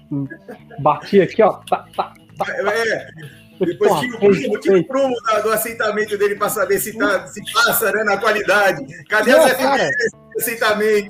[0.79, 1.53] bati aqui, ó.
[1.69, 2.13] Tá, tá.
[2.41, 3.15] É, Falei,
[3.59, 7.41] depois porra, o fez, prumo, o da- do aceitamento dele pra saber se, tá, se
[7.53, 8.85] passa né, na qualidade.
[9.07, 9.49] Cadê cara.
[9.49, 11.09] FPS de aceitamento?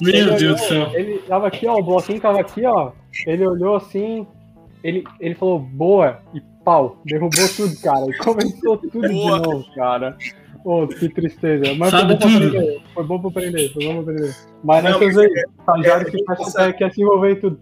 [0.00, 0.90] Meu Ele Deus do céu.
[0.94, 2.92] Ele tava aqui, ó, o bloquinho tava aqui, ó.
[3.26, 4.26] Ele olhou assim,
[4.82, 8.06] ele, ele falou, boa, e pau, derrubou tudo, cara.
[8.08, 9.40] E começou tudo Boa.
[9.40, 10.16] de novo, cara.
[10.64, 11.74] Ô, que tristeza.
[11.74, 12.46] Mas Sabe foi bom pra tudo.
[12.56, 12.82] aprender.
[12.94, 14.34] Foi bom pra aprender, foi bom pra aprender.
[14.64, 17.60] Mas Não, nessas mas aí, estagiário é, que é, quer, quer se envolver em tudo.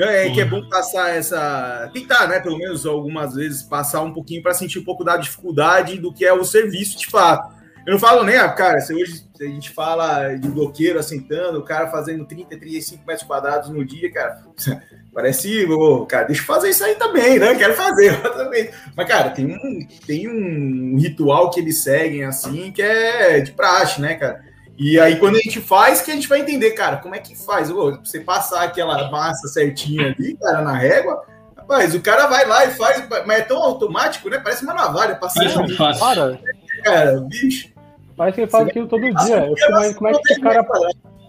[0.00, 1.90] Não, é que é bom passar essa.
[1.92, 2.40] Tentar, né?
[2.40, 6.24] Pelo menos algumas vezes, passar um pouquinho para sentir um pouco da dificuldade do que
[6.24, 7.54] é o serviço de fato.
[7.86, 11.64] Eu não falo nem, ah, cara, se hoje a gente fala de bloqueiro assentando, o
[11.64, 14.42] cara fazendo 30, 35 metros quadrados no dia, cara,
[15.12, 17.54] parece, ô, cara, deixa eu fazer isso aí também, né?
[17.54, 18.70] Quero fazer eu também.
[18.96, 24.00] Mas, cara, tem um, tem um ritual que eles seguem assim, que é de praxe,
[24.00, 24.49] né, cara?
[24.82, 27.36] E aí, quando a gente faz, que a gente vai entender, cara, como é que
[27.36, 27.70] faz?
[27.70, 31.22] Ô, você passar aquela massa certinha ali, cara, na régua,
[31.54, 34.38] rapaz, o cara vai lá e faz, mas é tão automático, né?
[34.38, 36.00] Parece uma navalha Parece passando, muito fácil.
[36.02, 36.40] Cara,
[36.82, 37.68] cara, bicho.
[38.16, 39.46] parece que ele faz aquilo todo dia.
[39.46, 40.66] Eu mas como é que esse cara,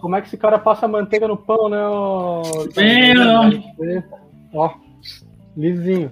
[0.00, 1.84] como é que esse cara passa manteiga no pão, né?
[1.84, 2.42] ó?
[4.54, 4.74] Ó,
[5.54, 6.10] lisinho.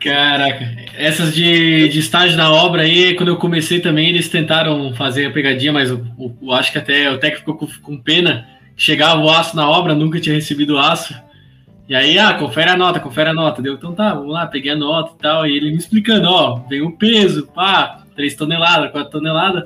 [0.00, 5.26] Caraca, essas de, de estágio na obra aí, quando eu comecei também, eles tentaram fazer
[5.26, 8.46] a pegadinha, mas eu, eu- eu acho que até o técnico ficou com, com pena.
[8.76, 11.14] Chegava o aço na obra, nunca tinha recebido aço.
[11.88, 13.62] E aí, ah, confere a nota, confere a nota.
[13.62, 15.46] Deu, então tá, vamos lá, peguei a nota e tal.
[15.46, 19.64] E ele me explicando, ó, vem o peso, pá, 3 toneladas, 4 toneladas.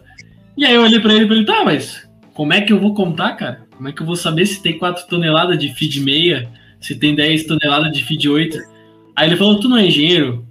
[0.56, 2.92] E aí eu olhei pra ele e falei, tá, mas como é que eu vou
[2.94, 3.62] contar, cara?
[3.76, 6.48] Como é que eu vou saber se tem 4 toneladas de feed meia,
[6.80, 8.58] se tem 10 toneladas de feed 8?
[9.18, 10.46] Aí ele falou, tu não é engenheiro?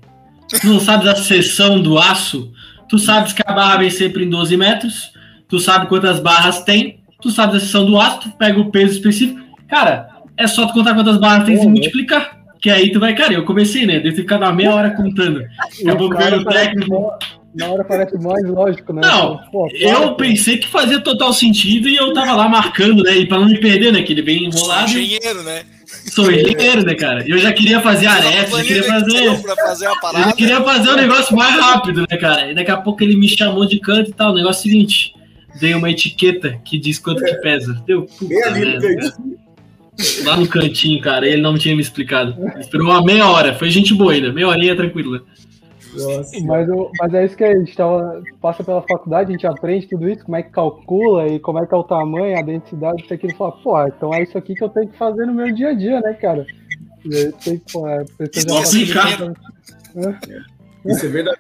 [0.60, 2.52] Tu não sabes a seção do aço?
[2.90, 5.14] Tu sabes que a barra vem sempre em 12 metros?
[5.48, 7.00] Tu sabe quantas barras tem?
[7.22, 8.20] Tu sabes a seção do aço?
[8.24, 9.40] Tu pega o peso específico?
[9.70, 12.38] Cara, é só tu contar quantas barras tem e multiplicar.
[12.62, 14.02] Que aí tu vai, cara, eu comecei, né?
[14.02, 15.46] Deve ficar uma meia hora contando.
[15.88, 17.10] A pouco veio o técnico.
[17.56, 19.02] Na hora parece mais lógico, né?
[19.02, 23.16] Não, Pô, eu pensei que fazia total sentido e eu tava lá marcando, né?
[23.16, 24.02] E pra não me perder, né?
[24.02, 24.90] Que ele vem enrolado.
[24.90, 25.64] Engenheiro, né?
[25.88, 27.24] Sou engenheiro, né, cara?
[27.26, 29.56] Eu já queria fazer areia, já queria fazer.
[29.56, 29.88] fazer.
[29.88, 32.52] Eu queria fazer um negócio mais rápido, né, cara?
[32.52, 34.32] E daqui a pouco ele me chamou de canto e tal.
[34.32, 35.14] O negócio é o seguinte:
[35.60, 37.82] dei uma etiqueta que diz quanto que pesa.
[37.86, 38.04] Deu.
[38.04, 39.38] Puta, Bem ali no cantinho.
[40.24, 42.36] Lá no cantinho, cara, ele não tinha me explicado.
[42.38, 45.24] Ele Esperou uma meia hora, foi gente boa ainda, meia horinha tranquila.
[45.98, 46.40] Nossa.
[46.46, 49.88] Mas, o- mas é isso que a gente tava, passa pela faculdade, a gente aprende
[49.88, 53.04] tudo isso, como é que calcula e como é que é o tamanho, a densidade,
[53.04, 53.28] isso aqui.
[53.28, 55.70] Ele fala, pô, então é isso aqui que eu tenho que fazer no meu dia
[55.70, 56.46] a dia, né, cara?
[57.06, 58.06] E aí tem que, pô, é,
[58.48, 59.18] Nossa, cara.
[59.94, 60.18] tudo-
[60.86, 61.40] Isso é verdade.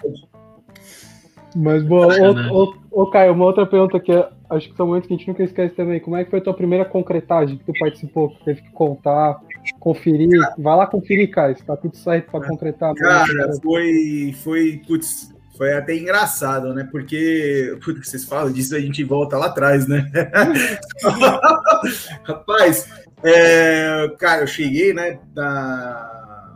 [1.55, 2.07] Mas, boa,
[2.51, 5.17] ô, ô, ô, Caio, uma outra pergunta que é- acho que são momentos que a
[5.17, 5.99] gente nunca esquece também.
[5.99, 8.29] Como é que foi a tua primeira concretagem que tu participou?
[8.29, 9.39] Que teve que contar,
[9.79, 10.29] conferir.
[10.57, 12.93] Vai lá conferir, Caio, se tá tudo certo pra concretar.
[12.95, 16.87] Cara, foi, foi, putz, foi até engraçado, né?
[16.91, 20.09] Porque, putz, vocês falam disso, a gente volta lá atrás, né?
[22.23, 22.87] Rapaz,
[23.23, 26.55] é, cara, eu cheguei, né, na,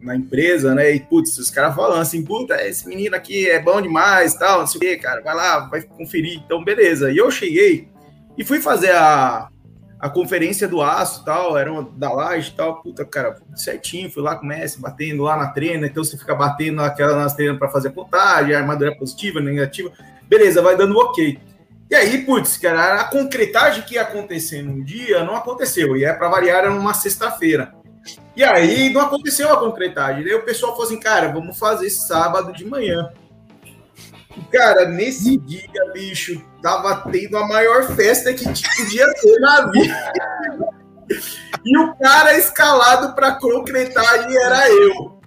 [0.00, 3.80] na empresa, né, e, putz, os caras falando assim, puta, esse menino aqui é bom
[3.80, 7.12] demais, tal, não sei o quê, cara, vai lá, vai conferir, então, beleza.
[7.12, 7.88] E eu cheguei
[8.36, 9.48] e fui fazer a,
[10.04, 14.36] a conferência do aço tal, era uma da laje tal, puta, cara, certinho, fui lá
[14.36, 17.70] com o Messi, batendo lá na treina, então você fica batendo naquela nas treinas para
[17.70, 19.90] fazer contagem, a armadura é positiva, negativa,
[20.28, 21.40] beleza, vai dando ok.
[21.90, 26.12] E aí, putz, cara, a concretagem que ia acontecer num dia não aconteceu, e é
[26.12, 27.72] para variar, era numa sexta-feira.
[28.36, 30.22] E aí não aconteceu a concretagem.
[30.22, 33.10] Daí o pessoal falou assim, cara, vamos fazer sábado de manhã.
[34.50, 40.12] Cara, nesse dia, bicho, tava tendo a maior festa que podia ter na vida.
[41.64, 45.20] E o cara escalado para concretagem era eu.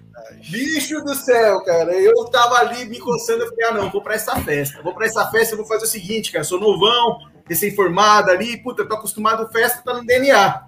[0.50, 1.92] Bicho do céu, cara.
[1.92, 4.82] Eu tava ali me coçando, eu falei, ah, não, vou pra essa festa.
[4.82, 8.86] Vou pra essa festa, eu vou fazer o seguinte, cara, sou novão, recém-formado ali, puta,
[8.86, 10.62] tô acostumado a festa, tá no DNA.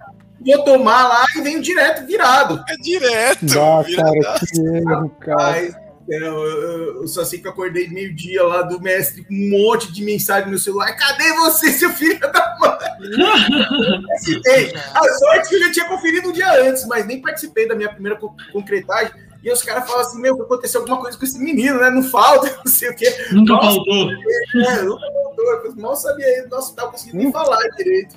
[0.44, 2.64] Vou tomar lá e venho direto virado.
[2.68, 3.44] É direto.
[3.58, 5.50] Ah, cara, que erro, cara.
[5.52, 5.76] Mas,
[6.10, 9.92] eu, eu- eu só sei que eu acordei meio-dia lá do mestre com um monte
[9.92, 10.92] de mensagem no meu celular.
[10.96, 12.70] Cadê você, seu filho da mãe?
[14.06, 14.72] Participei.
[14.94, 17.88] A sorte que eu já tinha conferido um dia antes, mas nem participei da minha
[17.92, 19.12] primeira co- concretagem.
[19.42, 21.88] E os caras falam assim: Meu, que aconteceu alguma coisa com esse menino, né?
[21.90, 23.06] Não falta, não sei o quê.
[23.32, 23.66] Nunca Nossa.
[23.76, 24.10] faltou.
[24.10, 25.44] É, nunca voltou.
[25.64, 26.48] Eu mal sabia ele.
[26.48, 28.14] Nossa, não tava conseguindo nem falar direito.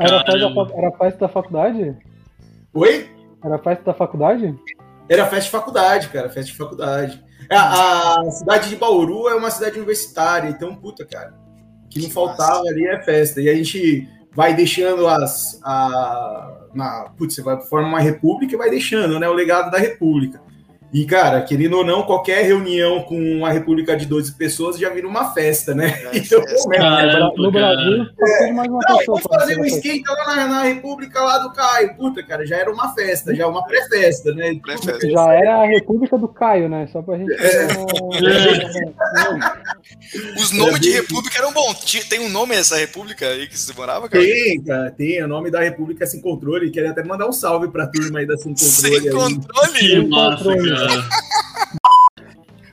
[0.00, 1.96] Era festa, da, era festa da faculdade?
[2.74, 3.10] Oi?
[3.44, 4.54] Era festa da faculdade?
[5.12, 7.22] Era festa de faculdade, cara, festa de faculdade.
[7.50, 11.34] A, a cidade de Bauru é uma cidade universitária, então, puta, cara,
[11.84, 13.40] o que não faltava ali é festa.
[13.40, 15.60] E a gente vai deixando as.
[15.62, 19.28] A, na, putz, você vai forma uma república e vai deixando, né?
[19.28, 20.40] O legado da república.
[20.92, 25.08] E, cara, querendo ou não, qualquer reunião com uma república de 12 pessoas já vira
[25.08, 25.88] uma festa, né?
[26.12, 29.20] É, Então, como é que Caramba, No Brasil, só teve mais uma não, pessoa.
[29.22, 31.94] vamos fazer um esquenta lá na, na República lá do Caio.
[31.96, 34.54] Puta, cara, já era uma festa, já uma pré-festa, né?
[34.62, 35.08] Pré-festa.
[35.08, 36.86] Já era a República do Caio, né?
[36.92, 37.32] Só pra gente.
[37.32, 37.68] É.
[40.36, 41.80] Os nomes de república eram bons.
[42.08, 44.24] Tem um nome essa república aí que você morava, cara?
[44.24, 45.22] Tem, cara, tem.
[45.22, 46.70] O nome da República é Sem Controle.
[46.70, 48.72] Queria até mandar um salve pra turma aí da Sem Controle.
[48.72, 49.10] Sem aí.
[49.10, 49.78] controle.
[49.78, 50.70] Que massa, controle.
[50.70, 50.81] cara.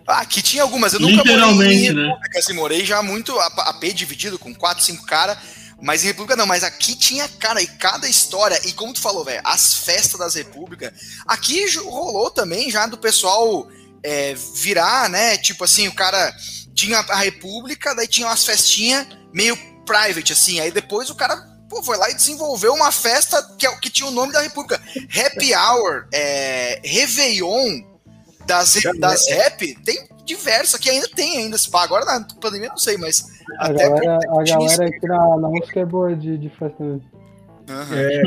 [0.08, 0.94] Ah, aqui tinha algumas.
[0.94, 2.08] Eu nunca morei Literalmente, em né?
[2.08, 5.38] república, assim, morei já muito a- AP dividido com 4, 5 caras.
[5.82, 8.60] Mas em república não, mas aqui tinha, cara, e cada história.
[8.68, 10.92] E como tu falou, velho, as festas das repúblicas.
[11.26, 13.70] Aqui rolou também já do pessoal
[14.04, 15.38] é, virar, né?
[15.38, 16.36] Tipo assim, o cara
[16.74, 20.60] tinha a república, daí tinha umas festinhas meio private, assim.
[20.60, 21.38] Aí depois o cara
[21.70, 24.82] pô, foi lá e desenvolveu uma festa que, é que tinha o nome da república.
[25.16, 27.88] Happy Hour, é, Réveillon
[28.50, 31.84] das, das rap, tem diversas, aqui ainda tem ainda, se pá.
[31.84, 33.26] agora na pandemia não sei, mas
[33.60, 37.02] A até galera, a galera aqui na, na música é boa de, de festa mesmo.
[37.70, 37.96] Aham.
[37.96, 38.22] É.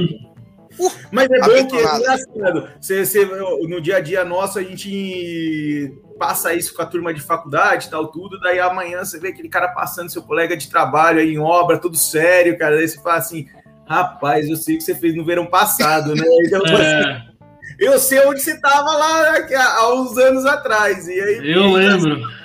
[0.79, 2.69] Uh, Mas é bom que é engraçado.
[2.81, 3.25] Você, você-
[3.69, 7.91] no dia a dia nosso, a gente passa isso com a turma de faculdade e
[7.91, 8.41] tal, tudo.
[8.41, 11.97] Daí amanhã você vê aquele cara passando, seu colega de trabalho aí em obra, tudo
[11.97, 12.77] sério, cara.
[12.77, 13.47] Daí você fala assim.
[13.85, 16.25] Rapaz, eu sei o que você fez no verão passado, né?
[16.47, 17.32] Então, É,
[17.79, 21.07] eu sei onde você tava lá há há uns anos atrás.
[21.09, 22.19] E aí, eu lembro.
[22.19, 22.43] E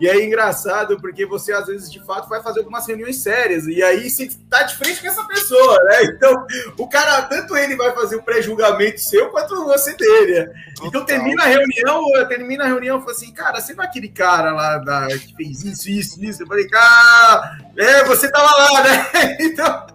[0.00, 3.66] E é engraçado porque você, às vezes, de fato, vai fazer algumas reuniões sérias.
[3.66, 6.04] E aí você tá de frente com essa pessoa, né?
[6.04, 6.46] Então,
[6.76, 10.40] o cara, tanto ele vai fazer o pré-julgamento seu quanto você dele.
[10.40, 10.52] Né?
[10.82, 14.52] Então, termina a reunião, termina a reunião, fala assim, cara, você não é aquele cara
[14.52, 16.42] lá da, que fez isso, isso, isso.
[16.42, 19.36] Eu falei, cara, é, você tava lá, né?
[19.40, 19.86] Então,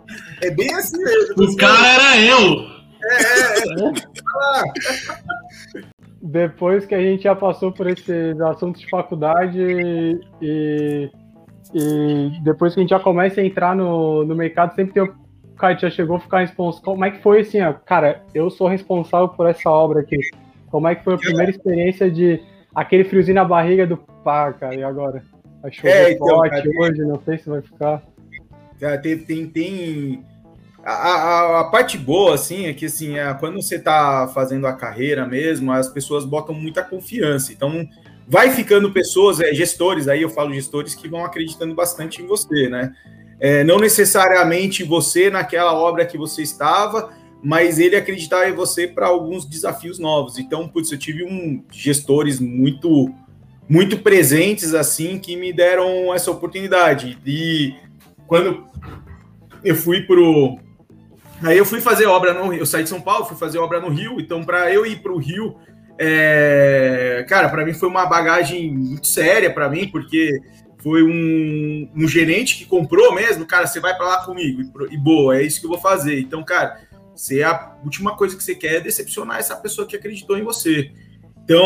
[0.41, 1.43] é bem assim mesmo.
[1.43, 2.78] O cara era eu.
[3.03, 3.13] É,
[3.63, 3.89] é,
[5.79, 5.83] é.
[6.21, 9.59] Depois que a gente já passou por esses assuntos de faculdade
[10.41, 11.09] e,
[11.73, 15.15] e depois que a gente já começa a entrar no, no mercado, sempre tem o
[15.59, 16.85] cara já chegou a ficar responsável.
[16.85, 20.17] Como é que foi assim, ó, cara, eu sou responsável por essa obra aqui.
[20.67, 22.41] Como é que foi a primeira experiência de
[22.73, 25.21] aquele friozinho na barriga do pá, cara, e agora?
[25.71, 28.01] Chover é, então, forte cara, hoje, não sei se vai ficar.
[29.01, 30.25] Tem, tem, tem
[30.83, 34.73] a, a, a, parte boa, assim, é que assim, é, quando você está fazendo a
[34.73, 37.51] carreira mesmo, as pessoas botam muita confiança.
[37.51, 37.87] Então,
[38.27, 42.69] vai ficando pessoas, é, gestores, aí eu falo gestores que vão acreditando bastante em você,
[42.69, 42.93] né?
[43.39, 47.11] É, não necessariamente você naquela obra que você estava,
[47.41, 50.37] mas ele acreditar em você para alguns desafios novos.
[50.37, 53.13] Então, putz, eu tive um gestores muito
[53.67, 57.19] muito presentes assim que me deram essa oportunidade.
[57.23, 57.75] E
[58.25, 58.65] quando
[59.63, 60.57] eu fui pro
[61.43, 63.80] Aí eu fui fazer obra no Rio, eu saí de São Paulo, fui fazer obra
[63.80, 65.56] no Rio, então para eu ir para o Rio,
[65.97, 67.25] é...
[67.30, 70.41] cara, para mim foi uma bagagem muito séria para mim, porque
[70.82, 75.38] foi um, um, gerente que comprou mesmo, cara, você vai para lá comigo e, boa,
[75.38, 76.19] é isso que eu vou fazer.
[76.19, 76.82] Então, cara,
[77.15, 80.91] você a última coisa que você quer é decepcionar essa pessoa que acreditou em você.
[81.43, 81.65] Então,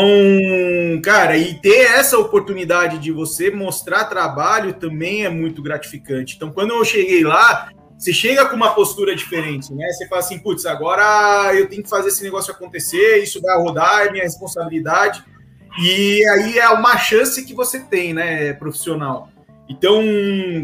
[1.02, 6.36] cara, e ter essa oportunidade de você mostrar trabalho também é muito gratificante.
[6.36, 7.68] Então, quando eu cheguei lá,
[8.04, 9.90] você chega com uma postura diferente, né?
[9.90, 14.06] Você fala assim, putz, agora eu tenho que fazer esse negócio acontecer, isso vai rodar,
[14.06, 15.24] é minha responsabilidade.
[15.80, 19.30] E aí é uma chance que você tem, né, profissional.
[19.70, 20.02] Então,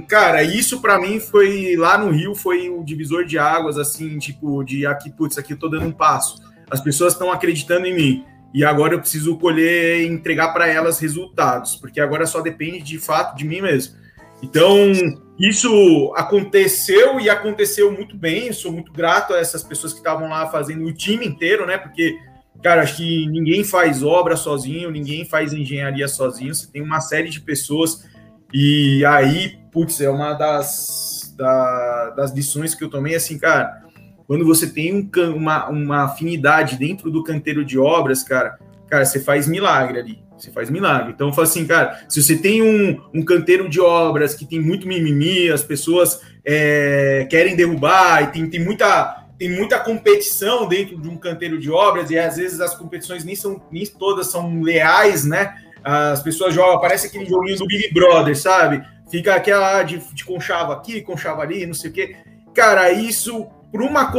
[0.07, 4.62] cara, isso para mim foi lá no Rio foi o divisor de águas, assim, tipo,
[4.62, 6.37] de aqui, putz, aqui eu tô dando um passo.
[6.70, 8.24] As pessoas estão acreditando em mim.
[8.53, 12.98] E agora eu preciso colher e entregar para elas resultados, porque agora só depende de
[12.98, 13.94] fato de mim mesmo.
[14.42, 14.92] Então,
[15.38, 18.48] isso aconteceu e aconteceu muito bem.
[18.48, 21.76] Eu sou muito grato a essas pessoas que estavam lá fazendo o time inteiro, né?
[21.79, 22.18] Porque,
[22.62, 26.55] cara, acho que ninguém faz obra sozinho, ninguém faz engenharia sozinho.
[26.55, 28.05] Você tem uma série de pessoas.
[28.53, 33.81] E aí, putz, é uma das, da, das lições que eu tomei, assim, cara.
[34.26, 39.20] Quando você tem um, uma, uma afinidade dentro do canteiro de obras, cara, cara, você
[39.20, 41.12] faz milagre ali você faz milagre.
[41.12, 44.61] Então, eu falo assim, cara, se você tem um, um canteiro de obras que tem
[44.61, 51.00] muito mimimi, as pessoas é, querem derrubar, e tem, tem, muita, tem muita competição dentro
[51.00, 54.62] de um canteiro de obras, e às vezes as competições nem, são, nem todas são
[54.62, 55.55] leais, né?
[55.83, 58.85] As pessoas jogam, parece aquele joguinho do Big Brother, sabe?
[59.11, 62.16] Fica aquela de, de conchava aqui, conchava ali, não sei o quê.
[62.55, 64.12] Cara, isso para uma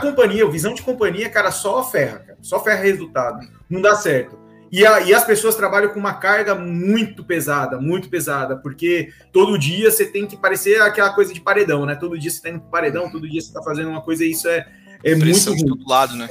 [0.00, 2.38] companhia, visão de companhia, cara, só ferra, cara.
[2.42, 3.46] Só ferra resultado.
[3.70, 4.38] Não dá certo.
[4.70, 9.58] E, a, e, as pessoas trabalham com uma carga muito pesada, muito pesada, porque todo
[9.58, 11.94] dia você tem que parecer aquela coisa de paredão, né?
[11.94, 14.48] Todo dia você tem um paredão, todo dia você está fazendo uma coisa e isso
[14.48, 14.66] é,
[15.04, 15.56] é muito ruim.
[15.56, 16.28] de todo lado, né?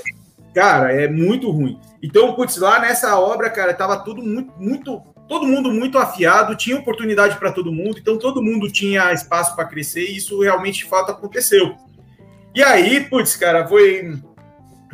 [0.54, 1.80] Cara, é muito ruim.
[2.02, 6.78] Então, putz, lá nessa obra, cara, tava tudo muito, muito, todo mundo muito afiado, tinha
[6.78, 10.86] oportunidade para todo mundo, então todo mundo tinha espaço para crescer e isso realmente de
[10.86, 11.76] fato aconteceu.
[12.54, 14.18] E aí, putz, cara, foi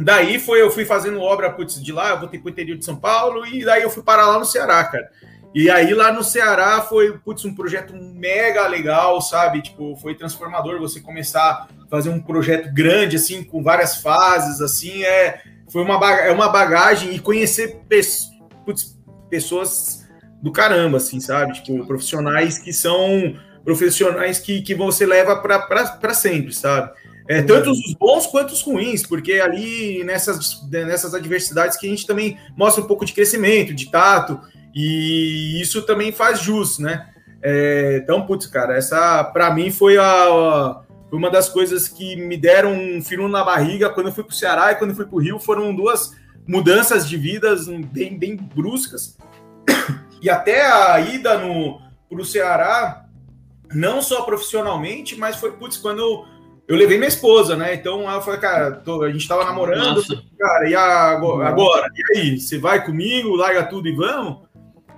[0.03, 2.85] Daí foi, eu fui fazendo obra putz, de lá, eu voltei para o interior de
[2.85, 5.09] São Paulo e daí eu fui parar lá no Ceará, cara.
[5.53, 9.61] E aí lá no Ceará foi putz, um projeto mega legal, sabe?
[9.61, 15.03] Tipo, foi transformador você começar a fazer um projeto grande, assim, com várias fases, assim,
[15.03, 17.81] é, foi uma, é uma bagagem e conhecer
[18.65, 18.97] putz,
[19.29, 20.07] pessoas
[20.41, 21.53] do caramba, assim, sabe?
[21.53, 26.91] Tipo, profissionais que são profissionais que, que você leva para sempre, sabe?
[27.31, 32.05] É, tanto os bons quanto os ruins, porque ali nessas, nessas adversidades que a gente
[32.05, 34.37] também mostra um pouco de crescimento, de tato,
[34.75, 37.07] e isso também faz jus, né?
[37.41, 42.35] É, então, putz, cara, essa para mim foi, a, foi uma das coisas que me
[42.35, 45.05] deram um filo na barriga quando eu fui para o Ceará e quando eu fui
[45.05, 45.39] para o Rio.
[45.39, 46.11] Foram duas
[46.45, 49.17] mudanças de vidas bem, bem bruscas.
[50.21, 51.39] E até a ida
[52.09, 53.05] para o Ceará,
[53.73, 56.25] não só profissionalmente, mas foi, putz, quando eu
[56.77, 57.73] levei minha esposa, né?
[57.73, 60.23] Então ela falou, cara, tô, a gente tava namorando, Nossa.
[60.39, 61.87] cara, e agora, agora?
[61.93, 64.49] E aí, você vai comigo, larga tudo e vamos?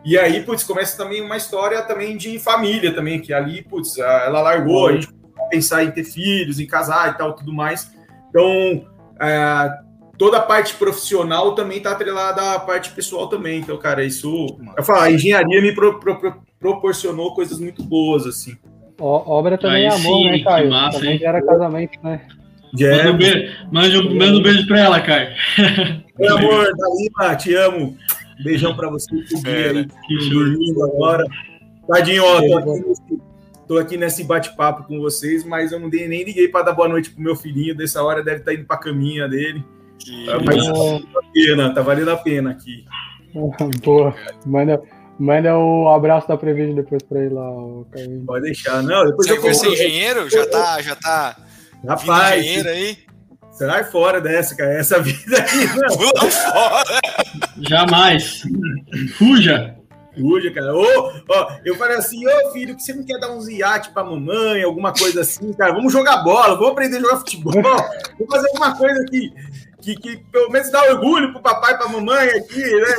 [0.05, 4.41] E aí, putz, começa também uma história também de família também, que ali, putz, ela
[4.41, 7.89] largou, a gente começou a pensar em ter filhos, em casar e tal, tudo mais.
[8.29, 8.85] Então,
[9.21, 9.69] é,
[10.17, 13.61] toda a parte profissional também tá atrelada à parte pessoal também.
[13.61, 14.57] Então, cara, isso...
[14.77, 18.57] Eu falo, a engenharia me pro, pro, pro, proporcionou coisas muito boas, assim.
[18.99, 20.69] Ó, obra também Aí é amor, sim, né, Caio?
[20.69, 21.25] Massa, também hein?
[21.25, 22.21] era casamento, né?
[22.73, 25.29] Manda um beijo, manda, manda um beijo pra ela, Caio.
[26.17, 27.97] Meu amor, Dalima, te amo.
[28.43, 29.15] Beijão pra você.
[29.45, 29.73] É,
[30.07, 31.23] que dormindo agora.
[31.87, 33.21] Tadinho, ó, tô aqui, nesse,
[33.67, 36.87] tô aqui nesse bate-papo com vocês, mas eu não dei, nem liguei para dar boa
[36.87, 37.75] noite pro meu filhinho.
[37.75, 39.63] Dessa hora deve estar tá indo pra caminha dele.
[39.99, 40.25] Que...
[40.45, 42.85] Mas tá valendo a pena, tá valendo a pena aqui.
[43.83, 44.15] Boa,
[44.45, 44.81] manda,
[45.19, 47.49] manda um abraço da Prevision depois pra ele lá,
[48.25, 49.05] Pode deixar, não.
[49.05, 50.29] Depois Você eu quer ser engenheiro?
[50.29, 51.35] Já tá, já tá.
[51.87, 52.97] Rapaz, engenheiro aí.
[53.51, 54.73] Sai fora dessa, cara.
[54.73, 56.29] Essa vida aí, não.
[56.29, 56.83] fora.
[57.57, 58.41] Jamais.
[59.17, 59.75] Fuja.
[60.19, 60.75] Fuja, cara.
[60.75, 64.03] Ô, ó, eu falei assim, ô filho, que você não quer dar uns iate pra
[64.03, 65.73] mamãe, alguma coisa assim, cara?
[65.73, 69.33] Vamos jogar bola, vamos aprender a jogar futebol, vamos fazer alguma coisa que,
[69.83, 72.95] que, que pelo menos dá orgulho pro papai e pra mamãe aqui, né?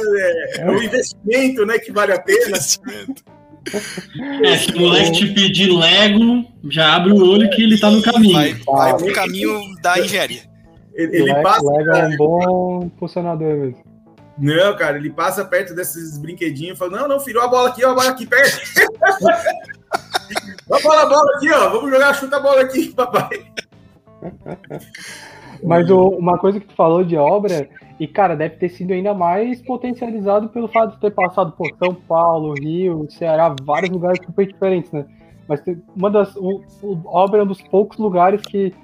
[0.58, 2.58] É, um investimento, né, que vale a pena.
[4.42, 8.02] É, se o moleque te pedir Lego, já abre o olho que ele tá no
[8.02, 8.34] caminho.
[8.34, 10.42] Vai, vai pro caminho da engenharia.
[10.94, 11.64] Ele, ele passa.
[11.64, 13.82] Lego é um bom funcionador mesmo.
[14.36, 17.84] Não, cara, ele passa perto desses brinquedinhos e fala: Não, não, filho, a bola aqui,
[17.84, 18.60] ó, a bola aqui perto.
[20.70, 23.46] a bola, a bola aqui, ó, vamos jogar, chuta a bola aqui, papai.
[25.62, 29.14] Mas o, uma coisa que tu falou de obra, e cara, deve ter sido ainda
[29.14, 34.46] mais potencializado pelo fato de ter passado por São Paulo, Rio, Ceará, vários lugares super
[34.46, 35.04] diferentes, né?
[35.46, 35.62] Mas
[35.94, 36.34] uma das.
[36.36, 38.74] O, o, obra é um dos poucos lugares que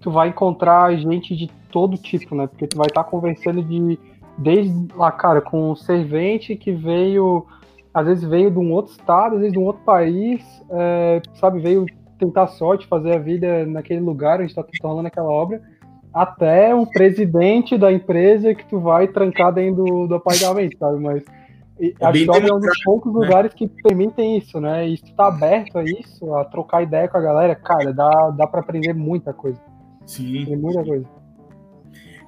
[0.00, 2.46] tu vai encontrar gente de todo tipo, né?
[2.46, 3.98] Porque tu vai estar conversando de
[4.38, 7.46] desde lá, cara, com um servente que veio,
[7.92, 11.60] às vezes veio de um outro estado, às vezes de um outro país, é, sabe,
[11.60, 11.86] veio
[12.18, 15.62] tentar sorte, fazer a vida naquele lugar onde está rolando aquela obra,
[16.16, 20.98] até o presidente da empresa que tu vai trancar dentro do, do apartamento, sabe?
[20.98, 21.22] Mas
[21.78, 23.20] e, é acho que é um dos poucos né?
[23.20, 24.88] lugares que permitem isso, né?
[24.88, 28.30] E se tu tá aberto a isso, a trocar ideia com a galera, cara, dá,
[28.30, 29.60] dá para aprender muita coisa.
[30.06, 30.46] Sim.
[30.46, 31.06] Tem muita coisa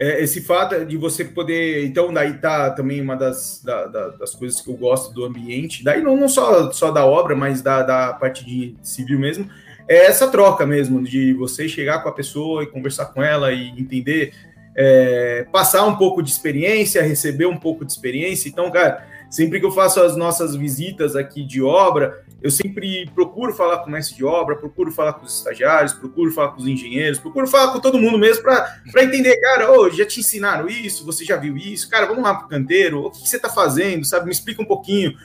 [0.01, 1.85] é, esse fato de você poder.
[1.87, 5.83] Então, daí tá também uma das, da, da, das coisas que eu gosto do ambiente,
[5.83, 9.49] daí não, não só, só da obra, mas da, da parte de civil mesmo,
[9.89, 13.69] é essa troca mesmo, de você chegar com a pessoa e conversar com ela e
[13.71, 14.35] entender,
[14.77, 18.49] é, passar um pouco de experiência, receber um pouco de experiência.
[18.49, 23.53] Então, cara, sempre que eu faço as nossas visitas aqui de obra, eu sempre procuro
[23.53, 26.69] falar com o mestre de obra, procuro falar com os estagiários, procuro falar com os
[26.69, 31.05] engenheiros, procuro falar com todo mundo mesmo para entender, cara, oh, já te ensinaram isso,
[31.05, 34.05] você já viu isso, cara, vamos lá pro canteiro, o que, que você está fazendo,
[34.05, 34.27] sabe?
[34.27, 35.17] Me explica um pouquinho.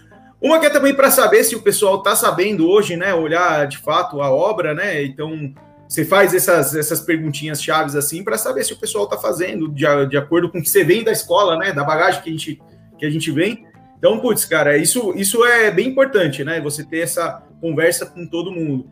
[0.44, 3.78] Uma que é também para saber se o pessoal está sabendo hoje, né, olhar de
[3.78, 5.02] fato a obra, né?
[5.02, 5.54] Então,
[5.88, 9.86] você faz essas, essas perguntinhas chaves assim para saber se o pessoal está fazendo de,
[10.10, 12.62] de acordo com o que você vem da escola, né, da bagagem que a gente,
[13.00, 13.66] que a gente vem.
[13.98, 16.60] Então, putz, cara, isso, isso é bem importante, né?
[16.60, 18.86] Você ter essa conversa com todo mundo.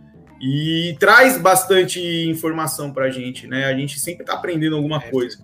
[0.44, 3.66] E traz bastante informação pra gente, né?
[3.66, 5.38] A gente sempre tá aprendendo alguma é coisa.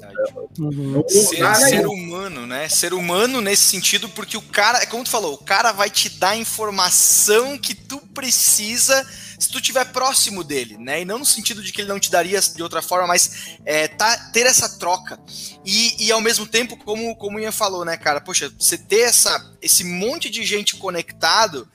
[0.57, 1.03] Uhum.
[1.07, 2.67] Ser, ser humano, né?
[2.67, 6.09] Ser humano nesse sentido, porque o cara, é como tu falou, o cara vai te
[6.09, 11.01] dar informação que tu precisa se tu estiver próximo dele, né?
[11.01, 13.87] E não no sentido de que ele não te daria de outra forma, mas é,
[13.87, 15.19] tá, ter essa troca.
[15.63, 18.19] E, e ao mesmo tempo, como, como o Ian falou, né, cara?
[18.19, 21.67] Poxa, você ter essa, esse monte de gente conectado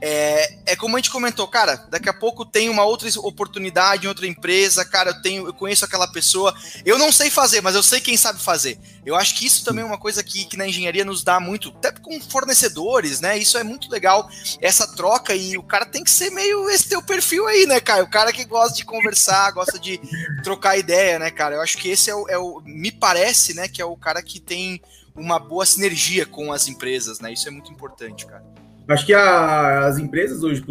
[0.00, 4.08] é, é como a gente comentou, cara, daqui a pouco tem uma outra oportunidade em
[4.08, 6.54] outra empresa, cara, eu tenho, eu conheço aquela pessoa,
[6.86, 8.78] eu não sei fazer, mas eu sei quem sabe fazer.
[9.04, 11.68] Eu acho que isso também é uma coisa que, que na engenharia nos dá muito,
[11.68, 13.36] até com fornecedores, né?
[13.36, 14.28] Isso é muito legal,
[14.60, 18.02] essa troca, e o cara tem que ser meio esse teu perfil aí, né, cara?
[18.02, 20.00] O cara que gosta de conversar, gosta de
[20.42, 21.56] trocar ideia, né, cara?
[21.56, 24.22] Eu acho que esse é o, é o me parece, né, que é o cara
[24.22, 24.80] que tem
[25.14, 27.32] uma boa sinergia com as empresas, né?
[27.32, 28.59] Isso é muito importante, cara.
[28.90, 30.64] Acho que a, as empresas hoje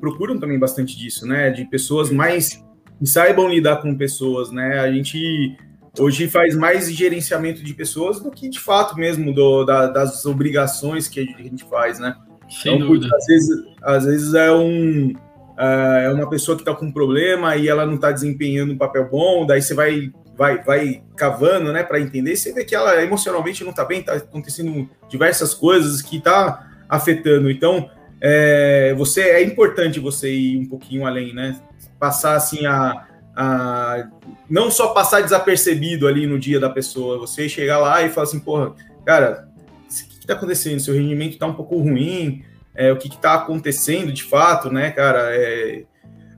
[0.00, 1.50] procuram também bastante disso, né?
[1.50, 2.64] De pessoas mais
[2.98, 4.78] que saibam lidar com pessoas, né?
[4.78, 5.56] A gente
[5.98, 11.08] hoje faz mais gerenciamento de pessoas do que de fato mesmo do, da, das obrigações
[11.08, 12.14] que a gente faz, né?
[12.48, 13.08] Sem então, dúvida.
[13.16, 15.12] Às vezes, às vezes é um
[15.56, 19.08] é uma pessoa que está com um problema e ela não está desempenhando um papel
[19.08, 23.64] bom, daí você vai vai vai cavando, né, para entender, você vê que ela emocionalmente
[23.64, 27.50] não está bem, está acontecendo diversas coisas que está afetando.
[27.50, 31.60] Então, é, você é importante você ir um pouquinho além, né?
[31.98, 33.06] Passar assim a,
[33.36, 34.08] a
[34.48, 38.40] não só passar desapercebido ali no dia da pessoa, você chegar lá e falar assim,
[38.40, 38.72] porra,
[39.04, 39.48] cara,
[39.84, 40.80] o que está acontecendo?
[40.80, 42.42] Seu rendimento está um pouco ruim,
[42.74, 45.34] é, o que está acontecendo de fato, né, cara?
[45.34, 45.84] É,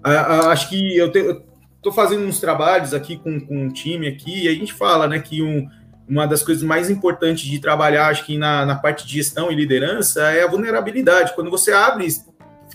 [0.03, 1.45] a, a, acho que eu, te, eu
[1.83, 5.21] tô fazendo uns trabalhos aqui com, com um time aqui e a gente fala, né,
[5.21, 5.69] que um,
[6.09, 9.55] uma das coisas mais importantes de trabalhar, acho que na, na parte de gestão e
[9.55, 11.35] liderança, é a vulnerabilidade.
[11.35, 12.07] Quando você abre,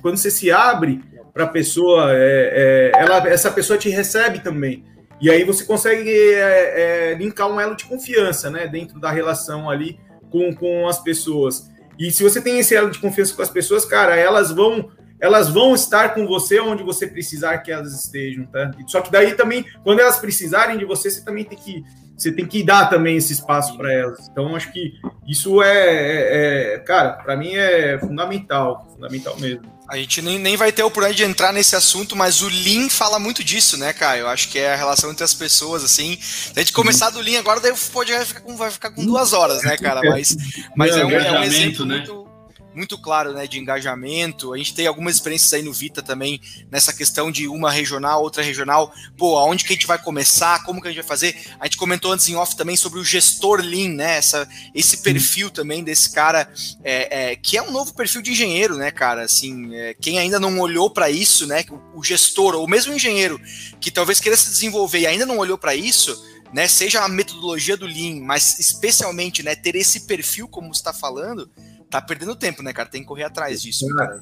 [0.01, 1.01] quando você se abre
[1.33, 4.83] para a pessoa, é, é, ela, essa pessoa te recebe também.
[5.21, 9.69] E aí você consegue é, é, linkar um elo de confiança, né, dentro da relação
[9.69, 11.69] ali com, com as pessoas.
[11.97, 14.89] E se você tem esse elo de confiança com as pessoas, cara, elas vão
[15.21, 18.71] elas vão estar com você onde você precisar que elas estejam, tá?
[18.87, 21.83] Só que daí também, quando elas precisarem de você, você também tem que
[22.21, 24.29] você tem que dar também esse espaço para elas.
[24.29, 24.93] Então, acho que
[25.27, 29.63] isso é, é, é cara, para mim é fundamental, fundamental mesmo.
[29.89, 32.89] A gente nem, nem vai ter o oportunidade de entrar nesse assunto, mas o Lean
[32.89, 34.19] fala muito disso, né, cara?
[34.19, 36.17] Eu acho que é a relação entre as pessoas, assim.
[36.21, 38.91] Se a gente começar do Lean agora, daí o podcast vai ficar com, vai ficar
[38.91, 40.01] com duas horas, né, cara?
[40.01, 40.37] Mas,
[40.75, 41.97] mas é, um, é um exemplo né?
[41.97, 42.30] muito
[42.73, 44.53] muito claro, né, de engajamento.
[44.53, 48.41] A gente tem algumas experiências aí no Vita também nessa questão de uma regional, outra
[48.41, 48.93] regional.
[49.17, 50.63] Pô, aonde que a gente vai começar?
[50.63, 51.35] Como que a gente vai fazer?
[51.59, 54.17] A gente comentou antes em off também sobre o gestor Lean, né?
[54.17, 56.51] Essa, esse perfil também desse cara
[56.83, 59.23] é, é, que é um novo perfil de engenheiro, né, cara?
[59.23, 61.63] Assim, é, quem ainda não olhou para isso, né?
[61.93, 63.39] O gestor ou mesmo o engenheiro
[63.79, 66.31] que talvez queira se desenvolver e ainda não olhou para isso.
[66.53, 70.91] Né, seja a metodologia do Lean, mas especialmente né, ter esse perfil, como você está
[70.91, 71.49] falando,
[71.91, 72.89] tá perdendo tempo, né, cara?
[72.89, 74.19] Tem que correr atrás disso, cara.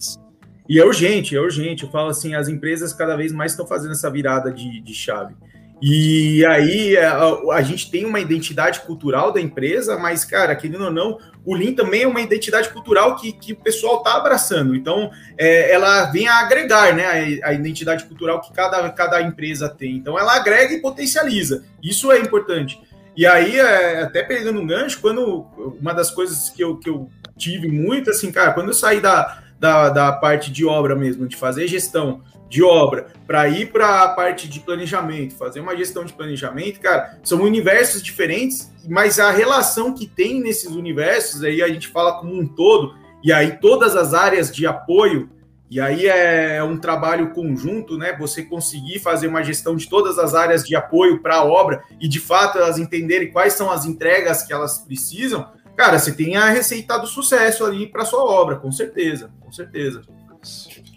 [0.67, 1.83] E é urgente, é urgente.
[1.83, 5.35] Eu falo assim, as empresas cada vez mais estão fazendo essa virada de, de chave.
[5.81, 10.85] E aí a, é, a, gente tem uma identidade cultural da empresa, mas, cara, querendo
[10.85, 14.75] ou não, o Lean também é uma identidade cultural que, que o pessoal está abraçando.
[14.75, 19.69] Então, é, ela vem a agregar né, a, a, identidade cultural que cada, cada empresa
[19.69, 19.95] tem.
[19.95, 21.63] Então, ela agrega e potencializa.
[21.81, 22.79] Isso é importante.
[23.15, 25.47] E aí, é, até pegando um gancho, quando
[25.79, 27.09] uma das coisas que eu, que eu
[27.39, 31.35] tive muito, assim, cara, quando eu saí da, da, da parte de obra mesmo, de
[31.35, 36.13] fazer gestão de obra, para ir para a parte de planejamento, fazer uma gestão de
[36.13, 41.87] planejamento, cara, são universos diferentes, mas a relação que tem nesses universos, aí a gente
[41.87, 45.29] fala como um todo, e aí todas as áreas de apoio,
[45.69, 48.17] e aí é um trabalho conjunto, né?
[48.17, 52.07] Você conseguir fazer uma gestão de todas as áreas de apoio para a obra e
[52.07, 55.47] de fato elas entenderem quais são as entregas que elas precisam,
[55.79, 60.01] cara, você tem a receita do sucesso ali para sua obra, com certeza, com certeza.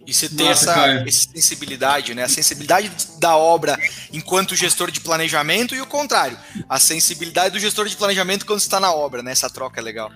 [0.04, 2.24] E você tem Nossa, essa, essa, sensibilidade, né?
[2.24, 3.78] A sensibilidade da obra
[4.12, 6.36] enquanto gestor de planejamento e o contrário,
[6.68, 9.30] a sensibilidade do gestor de planejamento quando está na obra, né?
[9.30, 10.10] Essa troca é legal.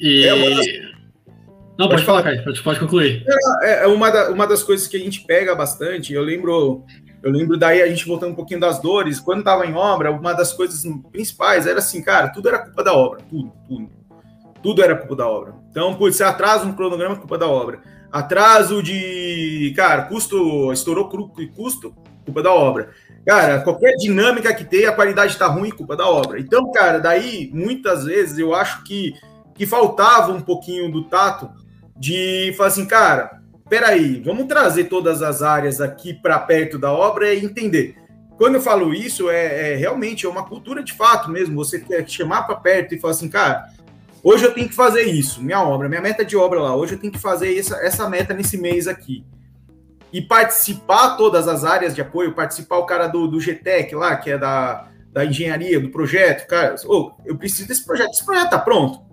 [0.00, 0.24] E...
[0.24, 0.66] É uma das...
[1.78, 3.24] Não, pode, pode falar, Caio, pode, pode concluir.
[3.62, 6.12] É, é uma, da, uma das coisas que a gente pega bastante.
[6.12, 6.84] Eu lembro,
[7.22, 9.20] eu lembro daí a gente voltando um pouquinho das dores.
[9.20, 12.92] Quando estava em obra, uma das coisas principais era assim, cara, tudo era culpa da
[12.92, 13.90] obra, tudo, tudo.
[14.62, 15.54] Tudo era culpa da obra.
[15.70, 17.80] Então, putz, você atrasa um cronograma, culpa da obra.
[18.10, 21.08] Atraso de, cara, custo, estourou
[21.56, 21.94] custo,
[22.24, 22.90] culpa da obra.
[23.26, 26.40] Cara, qualquer dinâmica que tem, a qualidade está ruim, culpa da obra.
[26.40, 29.14] Então, cara, daí, muitas vezes, eu acho que,
[29.54, 31.50] que faltava um pouquinho do tato
[31.96, 37.32] de falar assim, cara, peraí, vamos trazer todas as áreas aqui para perto da obra
[37.32, 37.96] e entender.
[38.36, 41.54] Quando eu falo isso, é, é, realmente é uma cultura de fato mesmo.
[41.54, 43.68] Você quer chamar para perto e falar assim, cara,
[44.22, 46.98] hoje eu tenho que fazer isso, minha obra, minha meta de obra lá, hoje eu
[46.98, 49.24] tenho que fazer essa, essa meta nesse mês aqui.
[50.12, 54.30] E participar todas as áreas de apoio, participar o cara do, do GTEC lá, que
[54.30, 58.58] é da, da engenharia, do projeto, cara, oh, eu preciso desse projeto, esse projeto tá
[58.58, 59.11] pronto.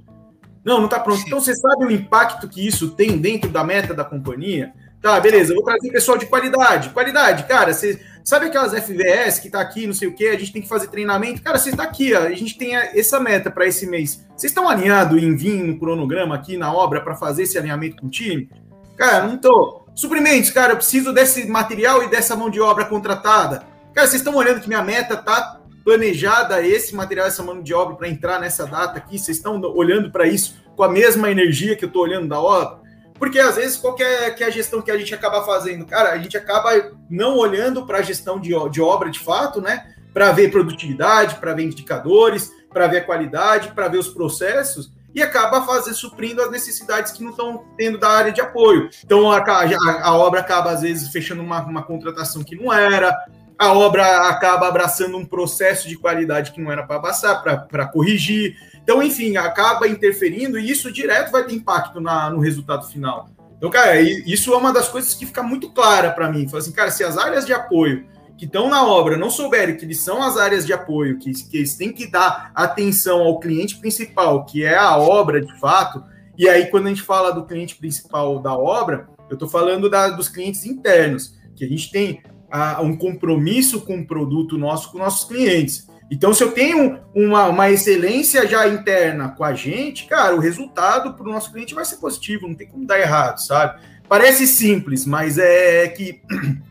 [0.69, 1.23] Não, não está pronto.
[1.25, 4.71] Então você sabe o impacto que isso tem dentro da meta da companhia?
[5.01, 6.89] Tá, beleza, eu vou trazer pessoal de qualidade.
[6.89, 10.53] Qualidade, cara, você sabe aquelas FVS que tá aqui, não sei o que, a gente
[10.53, 11.41] tem que fazer treinamento.
[11.41, 14.23] Cara, você está aqui, ó, a gente tem essa meta para esse mês.
[14.37, 18.05] Vocês estão alinhados em vir no cronograma aqui na obra para fazer esse alinhamento com
[18.05, 18.47] o time?
[18.95, 19.87] Cara, não tô.
[19.95, 23.63] Suprimentos, cara, eu preciso desse material e dessa mão de obra contratada.
[23.91, 25.58] Cara, vocês estão olhando que minha meta tá
[25.89, 29.17] planejada esse material, essa mão de obra para entrar nessa data aqui?
[29.17, 32.79] Vocês estão olhando para isso com a mesma energia que eu estou olhando da obra?
[33.15, 36.17] Porque às vezes qualquer que é a gestão que a gente acaba fazendo, cara, a
[36.19, 36.69] gente acaba
[37.09, 39.95] não olhando para a gestão de, de obra de fato, né?
[40.13, 45.23] Para ver produtividade, para ver indicadores, para ver a qualidade, para ver os processos e
[45.23, 48.91] acaba fazendo suprindo as necessidades que não estão tendo da área de apoio.
[49.03, 53.11] Então a, a, a obra acaba às vezes fechando uma, uma contratação que não era,
[53.59, 58.55] a obra acaba abraçando um processo de qualidade que não era para passar, para corrigir.
[58.81, 63.29] Então, enfim, acaba interferindo e isso direto vai ter impacto na, no resultado final.
[63.57, 66.47] Então, cara, isso é uma das coisas que fica muito clara para mim.
[66.47, 68.07] Fala assim, cara, se as áreas de apoio
[68.37, 71.57] que estão na obra não souberem que eles são as áreas de apoio, que, que
[71.57, 76.01] eles têm que dar atenção ao cliente principal, que é a obra de fato,
[76.37, 80.07] e aí quando a gente fala do cliente principal da obra, eu estou falando da,
[80.07, 84.97] dos clientes internos, que a gente tem a, um compromisso com o produto nosso, com
[84.97, 85.87] nossos clientes.
[86.11, 91.13] Então, se eu tenho uma, uma excelência já interna com a gente, cara, o resultado
[91.13, 93.79] para o nosso cliente vai ser positivo, não tem como dar errado, sabe?
[94.09, 96.21] parece simples, mas é que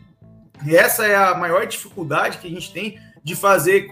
[0.67, 3.87] essa é a maior dificuldade que a gente tem de fazer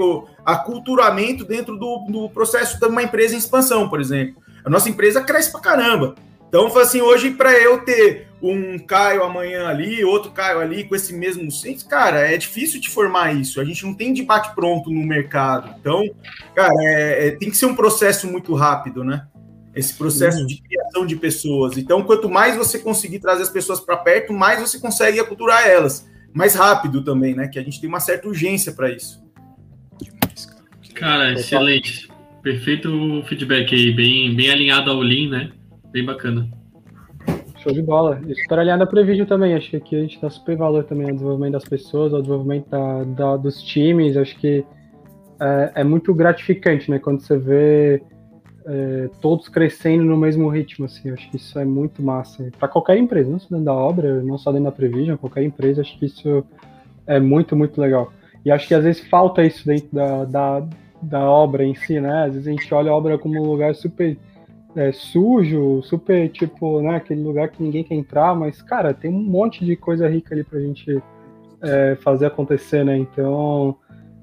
[0.46, 4.42] aculturamento dentro do, do processo de uma empresa em expansão, por exemplo.
[4.66, 6.16] A nossa empresa cresce pra caramba.
[6.48, 11.14] Então, assim, hoje, para eu ter um Caio amanhã ali, outro Caio ali, com esse
[11.14, 13.60] mesmo senso, cara, é difícil de formar isso.
[13.60, 15.76] A gente não tem debate pronto no mercado.
[15.80, 16.04] Então,
[16.56, 19.28] cara, é, é, tem que ser um processo muito rápido, né?
[19.76, 20.48] Esse processo uhum.
[20.48, 21.78] de criação de pessoas.
[21.78, 26.10] Então, quanto mais você conseguir trazer as pessoas para perto, mais você consegue aculturar elas.
[26.34, 27.48] Mais rápido também, né?
[27.48, 29.24] Que a gente tem uma certa urgência para isso.
[30.94, 32.08] Cara, excelente.
[32.42, 35.52] Perfeito feedback aí, bem, bem alinhado ao Lean, né?
[35.98, 36.48] Bem bacana.
[37.58, 38.22] Show de bola.
[38.44, 39.56] Super alinhado a Prevision também.
[39.56, 42.70] Acho que aqui a gente dá super valor também ao desenvolvimento das pessoas, ao desenvolvimento
[42.70, 44.16] da, da dos times.
[44.16, 44.64] Acho que
[45.40, 47.00] é, é, muito gratificante, né?
[47.00, 48.04] Quando você vê
[48.68, 51.10] é, todos crescendo no mesmo ritmo, assim.
[51.10, 52.48] Acho que isso é muito massa.
[52.60, 55.82] Para qualquer empresa, não só dentro da obra, não só dentro da Prevision, qualquer empresa,
[55.82, 56.46] acho que isso
[57.08, 58.14] é muito, muito legal.
[58.46, 60.68] E acho que às vezes falta isso dentro da, da,
[61.02, 62.26] da obra em si, né?
[62.26, 64.16] Às vezes a gente olha a obra como um lugar super
[64.78, 69.20] é, sujo, super, tipo, né, aquele lugar que ninguém quer entrar, mas, cara, tem um
[69.20, 71.02] monte de coisa rica ali pra gente
[71.64, 72.96] é, fazer acontecer, né?
[72.96, 73.76] Então,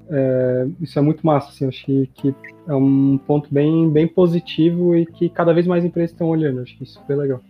[0.08, 2.34] é, isso é muito massa, assim, acho que, que,
[2.68, 6.78] é um ponto bem, bem positivo e que cada vez mais empresas estão olhando, acho
[6.78, 7.40] que isso é super legal.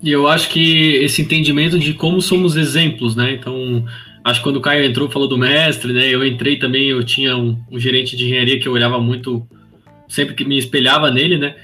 [0.00, 3.32] E eu acho que esse entendimento de como somos exemplos, né?
[3.32, 3.84] Então,
[4.22, 6.08] acho que quando o Caio entrou, falou do mestre, né?
[6.08, 9.44] Eu entrei também, eu tinha um, um gerente de engenharia que eu olhava muito,
[10.06, 11.56] sempre que me espelhava nele, né?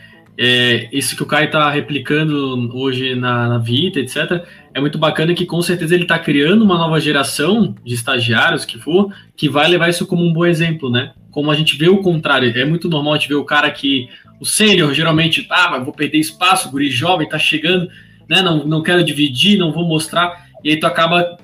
[0.42, 5.34] É, isso que o Caio está replicando hoje na, na Vita, etc., é muito bacana
[5.34, 9.68] que com certeza ele está criando uma nova geração de estagiários que for, que vai
[9.68, 11.12] levar isso como um bom exemplo, né?
[11.30, 14.08] Como a gente vê o contrário, é muito normal a gente ver o cara que,
[14.40, 17.86] o sênior, geralmente, ah, mas vou perder espaço, o guri jovem está chegando,
[18.26, 18.40] né?
[18.40, 21.36] Não, não quero dividir, não vou mostrar, e aí tu acaba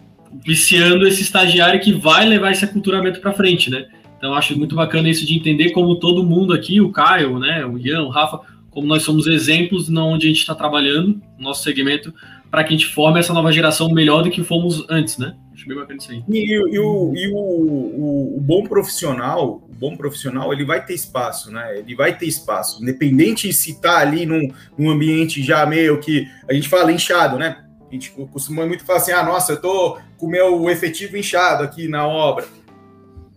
[0.42, 3.88] viciando esse estagiário que vai levar esse aculturamento para frente, né?
[4.16, 7.76] Então acho muito bacana isso de entender como todo mundo aqui, o Caio, né, o
[7.76, 8.40] Ian, o Rafa,
[8.76, 12.12] como nós somos exemplos na onde a gente está trabalhando, nosso segmento,
[12.50, 15.34] para que a gente forme essa nova geração melhor do que fomos antes, né?
[15.54, 16.22] Acho bem bacana isso aí.
[16.28, 20.92] E, e, o, e o, o, o, bom profissional, o bom profissional, ele vai ter
[20.92, 21.78] espaço, né?
[21.78, 24.46] Ele vai ter espaço, independente se está ali num,
[24.76, 27.64] num ambiente já meio que a gente fala inchado, né?
[27.90, 31.64] A gente costuma muito falar assim: ah, nossa, eu tô com o meu efetivo inchado
[31.64, 32.44] aqui na obra.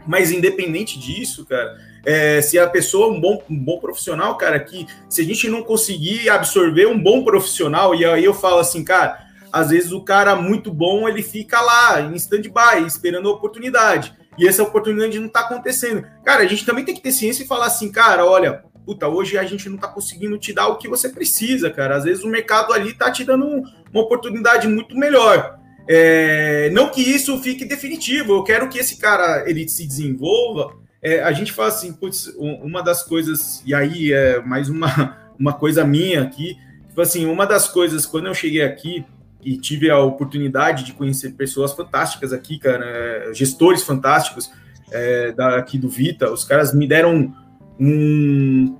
[0.05, 4.59] Mas independente disso, cara, é, se a pessoa é um bom, um bom profissional, cara,
[4.59, 8.83] que se a gente não conseguir absorver um bom profissional, e aí eu falo assim,
[8.83, 14.13] cara, às vezes o cara muito bom, ele fica lá em stand-by, esperando a oportunidade.
[14.37, 16.05] E essa oportunidade não está acontecendo.
[16.23, 19.37] Cara, a gente também tem que ter ciência e falar assim, cara, olha, puta, hoje
[19.37, 21.97] a gente não está conseguindo te dar o que você precisa, cara.
[21.97, 25.59] Às vezes o mercado ali está te dando um, uma oportunidade muito melhor.
[25.87, 31.21] É, não que isso fique definitivo, eu quero que esse cara ele se desenvolva é,
[31.23, 35.83] a gente fala assim, putz, uma das coisas, e aí é mais uma, uma coisa
[35.83, 39.05] minha aqui, tipo assim, uma das coisas, quando eu cheguei aqui
[39.43, 44.51] e tive a oportunidade de conhecer pessoas fantásticas aqui, cara, é, gestores fantásticos
[44.91, 47.33] é, daqui do Vita, os caras me deram
[47.79, 48.77] um,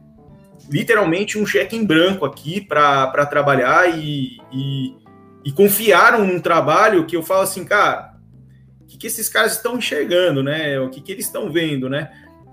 [0.70, 4.93] literalmente um cheque em branco aqui para trabalhar e, e,
[5.45, 8.09] e confiaram num trabalho que eu falo assim, cara,
[9.00, 10.80] que esses caras estão enxergando, né?
[10.80, 12.12] O que, que eles estão vendo, né?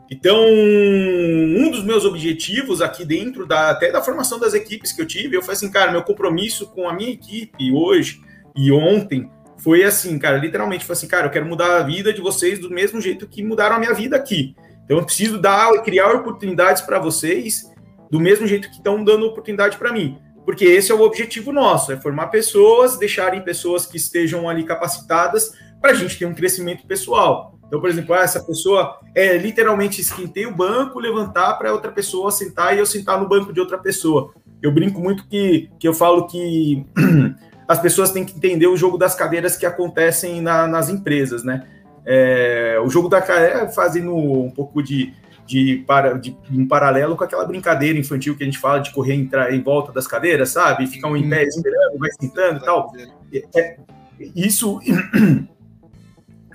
[0.09, 5.07] Então, um dos meus objetivos aqui dentro da até da formação das equipes que eu
[5.07, 8.21] tive, eu falei assim, cara, meu compromisso com a minha equipe hoje
[8.55, 9.29] e ontem
[9.59, 12.71] foi assim, cara, literalmente foi assim, cara, eu quero mudar a vida de vocês do
[12.71, 14.55] mesmo jeito que mudaram a minha vida aqui.
[14.85, 17.69] Então, eu preciso dar criar oportunidades para vocês
[18.09, 20.19] do mesmo jeito que estão dando oportunidade para mim.
[20.45, 25.51] Porque esse é o objetivo nosso, é formar pessoas, deixarem pessoas que estejam ali capacitadas
[25.81, 27.57] para a gente ter um crescimento pessoal.
[27.67, 32.31] Então, por exemplo, ah, essa pessoa é literalmente esquentei o banco, levantar para outra pessoa
[32.31, 34.33] sentar e eu sentar no banco de outra pessoa.
[34.63, 36.87] Eu brinco muito que, que eu falo que
[37.67, 41.67] as pessoas têm que entender o jogo das cadeiras que acontecem na, nas empresas, né?
[42.05, 45.13] É, o jogo da cadeira, é fazendo um pouco de,
[45.45, 49.15] de, para, de um paralelo com aquela brincadeira infantil que a gente fala de correr
[49.15, 50.87] entrar em volta das cadeiras, sabe?
[50.87, 52.93] Ficar um em pé esperando, vai sentando e tal.
[53.55, 53.77] É,
[54.37, 54.79] isso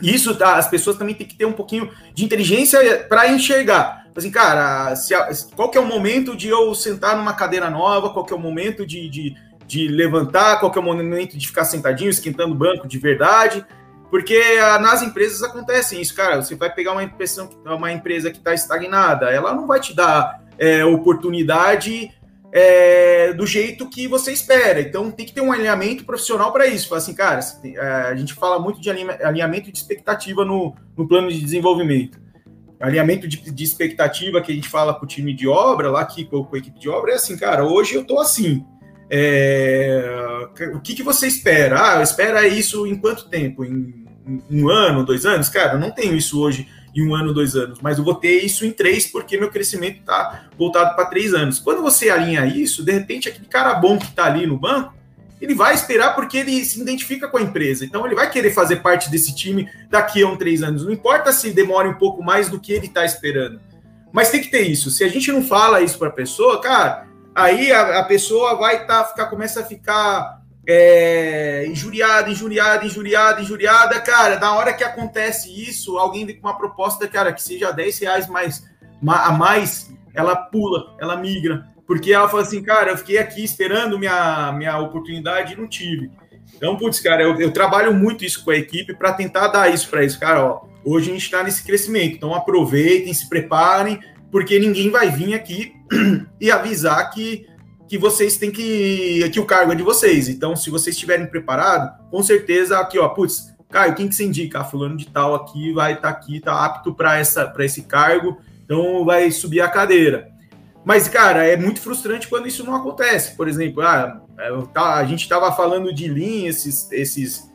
[0.01, 4.05] isso tá, as pessoas também têm que ter um pouquinho de inteligência para enxergar.
[4.15, 5.13] Assim, cara, se,
[5.55, 8.39] qual que é o momento de eu sentar numa cadeira nova, qual que é o
[8.39, 9.35] momento de, de,
[9.65, 13.65] de levantar, qual que é o momento de ficar sentadinho, esquentando o banco de verdade.
[14.09, 16.41] Porque ah, nas empresas acontece isso, cara.
[16.41, 20.41] Você vai pegar uma, impressão, uma empresa que está estagnada, ela não vai te dar
[20.59, 22.11] é, oportunidade
[22.51, 24.81] é, do jeito que você espera.
[24.81, 26.89] Então tem que ter um alinhamento profissional para isso.
[26.89, 31.29] Fala assim, cara, é, a gente fala muito de alinhamento de expectativa no, no plano
[31.29, 32.19] de desenvolvimento.
[32.79, 36.25] Alinhamento de, de, expectativa que a gente fala com o time de obra, lá aqui
[36.25, 38.65] com, com a equipe de obra, é assim, cara, hoje eu tô assim.
[39.07, 41.99] É, o que, que você espera?
[41.99, 43.63] Ah, espera isso em quanto tempo?
[43.63, 44.05] Em,
[44.49, 45.47] em um ano, dois anos?
[45.47, 48.43] Cara, eu não tenho isso hoje em um ano, dois anos, mas eu vou ter
[48.43, 51.59] isso em três porque meu crescimento está voltado para três anos.
[51.59, 54.93] Quando você alinha isso, de repente aquele cara bom que está ali no banco,
[55.41, 57.83] ele vai esperar porque ele se identifica com a empresa.
[57.83, 60.85] Então ele vai querer fazer parte desse time daqui a um três anos.
[60.85, 63.59] Não importa se demore um pouco mais do que ele está esperando.
[64.11, 64.91] Mas tem que ter isso.
[64.91, 68.85] Se a gente não fala isso para a pessoa, cara, aí a, a pessoa vai
[68.85, 73.99] tá, ficar, começa a ficar é, injuriada, injuriada, injuriada, injuriada.
[73.99, 77.99] Cara, na hora que acontece isso, alguém vem com uma proposta, cara, que seja 10
[77.99, 78.63] reais mais,
[79.07, 81.67] a mais, ela pula, ela migra.
[81.87, 86.11] Porque ela fala assim, cara, eu fiquei aqui esperando minha, minha oportunidade e não tive.
[86.55, 89.89] Então, putz, cara, eu, eu trabalho muito isso com a equipe para tentar dar isso
[89.89, 90.15] para eles.
[90.15, 93.99] Cara, ó, hoje a gente está nesse crescimento, então aproveitem, se preparem,
[94.31, 95.73] porque ninguém vai vir aqui
[96.39, 97.47] e avisar que
[97.91, 99.29] que vocês têm que.
[99.31, 100.29] que o cargo é de vocês.
[100.29, 104.61] Então, se vocês estiverem preparados, com certeza aqui, ó, putz, Caio, quem que você indica?
[104.61, 109.03] Ah, fulano de tal aqui vai estar tá aqui, tá apto para esse cargo, então
[109.03, 110.29] vai subir a cadeira.
[110.85, 113.35] Mas, cara, é muito frustrante quando isso não acontece.
[113.35, 114.21] Por exemplo, ah,
[114.73, 117.51] tá, a gente estava falando de Lean, esses, esses.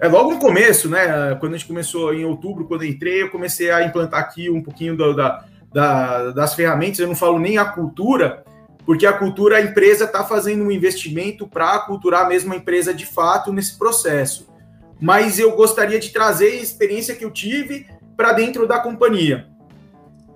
[0.00, 1.34] É logo no começo, né?
[1.40, 4.62] Quando a gente começou em outubro, quando eu entrei, eu comecei a implantar aqui um
[4.62, 7.00] pouquinho da, da, das ferramentas.
[7.00, 8.44] Eu não falo nem a cultura,
[8.84, 13.06] porque a cultura, a empresa está fazendo um investimento para culturar mesmo a empresa de
[13.06, 14.48] fato nesse processo.
[15.00, 19.48] Mas eu gostaria de trazer a experiência que eu tive para dentro da companhia.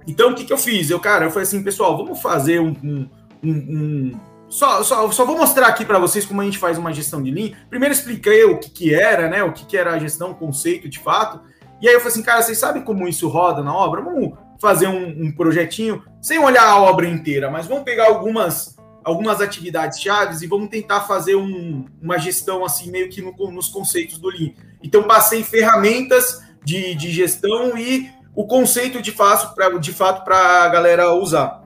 [0.06, 0.90] Então, o que, que eu fiz?
[0.90, 2.74] Eu, cara, eu falei assim, pessoal, vamos fazer um.
[2.82, 3.08] um,
[3.42, 4.20] um, um...
[4.48, 7.32] Só, só, só vou mostrar aqui para vocês como a gente faz uma gestão de
[7.32, 7.56] linha.
[7.68, 9.42] Primeiro expliquei o que, que era, né?
[9.42, 11.40] O que, que era a gestão, o conceito de fato.
[11.82, 14.00] E aí eu falei assim, cara, vocês sabem como isso roda na obra?
[14.00, 19.40] Vamos fazer um, um, projetinho sem olhar a obra inteira, mas vamos pegar algumas, algumas
[19.40, 24.18] atividades chaves e vamos tentar fazer um, uma gestão assim, meio que no, nos conceitos
[24.18, 24.52] do Lean.
[24.82, 30.64] Então, passei ferramentas de, de gestão e o conceito de, faço pra, de fato para
[30.64, 31.64] a galera usar.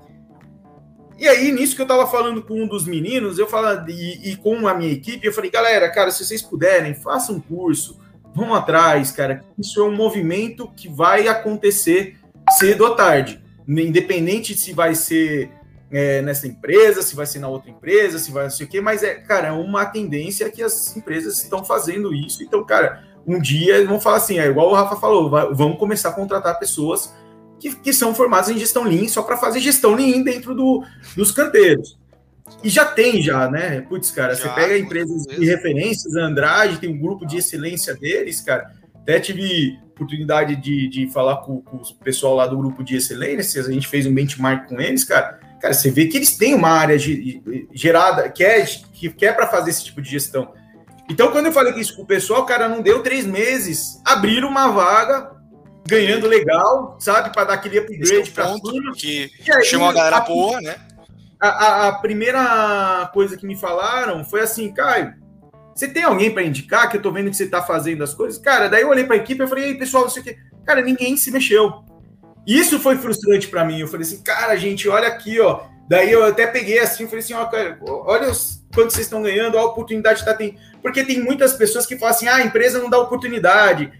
[1.19, 4.37] E aí, nisso que eu estava falando com um dos meninos, eu falo, e, e,
[4.37, 7.99] com a minha equipe, eu falei, galera, cara, se vocês puderem, façam um curso,
[8.35, 9.45] vão atrás, cara.
[9.59, 12.17] Isso é um movimento que vai acontecer
[12.59, 15.51] cedo ou tarde, independente se vai ser
[15.91, 18.81] é, nessa empresa, se vai ser na outra empresa, se vai não sei o quê,
[18.81, 22.43] mas é, cara, é uma tendência que as empresas estão fazendo isso.
[22.43, 26.11] Então, cara, um dia vão falar assim, é igual o Rafa falou, vai, vamos começar
[26.11, 27.13] a contratar pessoas
[27.59, 30.85] que, que são formadas em gestão Lean só para fazer gestão Lean dentro do,
[31.17, 31.99] dos canteiros.
[32.65, 33.83] E já tem, já, né?
[33.83, 37.95] Putz, cara, já, você pega empresas de referências, a Andrade tem um grupo de excelência
[37.95, 38.75] deles, cara.
[39.03, 43.61] Até tive oportunidade de, de falar com, com, o pessoal lá do grupo de excelência,
[43.61, 45.39] a gente fez um benchmark com eles, cara.
[45.61, 46.97] Cara, você vê que eles têm uma área
[47.75, 50.55] gerada, que é, que, é para fazer esse tipo de gestão.
[51.11, 54.69] Então, quando eu falei isso com o pessoal, cara, não deu três meses, abriram uma
[54.69, 55.33] vaga,
[55.87, 58.93] ganhando legal, sabe, para dar aquele upgrade para tudo.
[58.93, 60.77] Que aí, chamou a galera a, boa, né?
[61.39, 65.15] A, a, a primeira coisa que me falaram foi assim, Caio,
[65.81, 68.39] você tem alguém para indicar que eu tô vendo que você tá fazendo as coisas?
[68.39, 70.37] Cara, daí eu olhei para a equipe e falei, ei, pessoal, não quê.
[70.67, 71.73] Cara, ninguém se mexeu.
[72.47, 73.81] Isso foi frustrante para mim.
[73.81, 75.63] Eu falei assim, cara, gente, olha aqui, ó.
[75.89, 79.57] Daí eu até peguei assim, falei assim, ó, cara, olha os, quanto vocês estão ganhando,
[79.57, 80.59] a oportunidade tá tem.
[80.83, 83.91] Porque tem muitas pessoas que falam assim, ah, a empresa não dá oportunidade.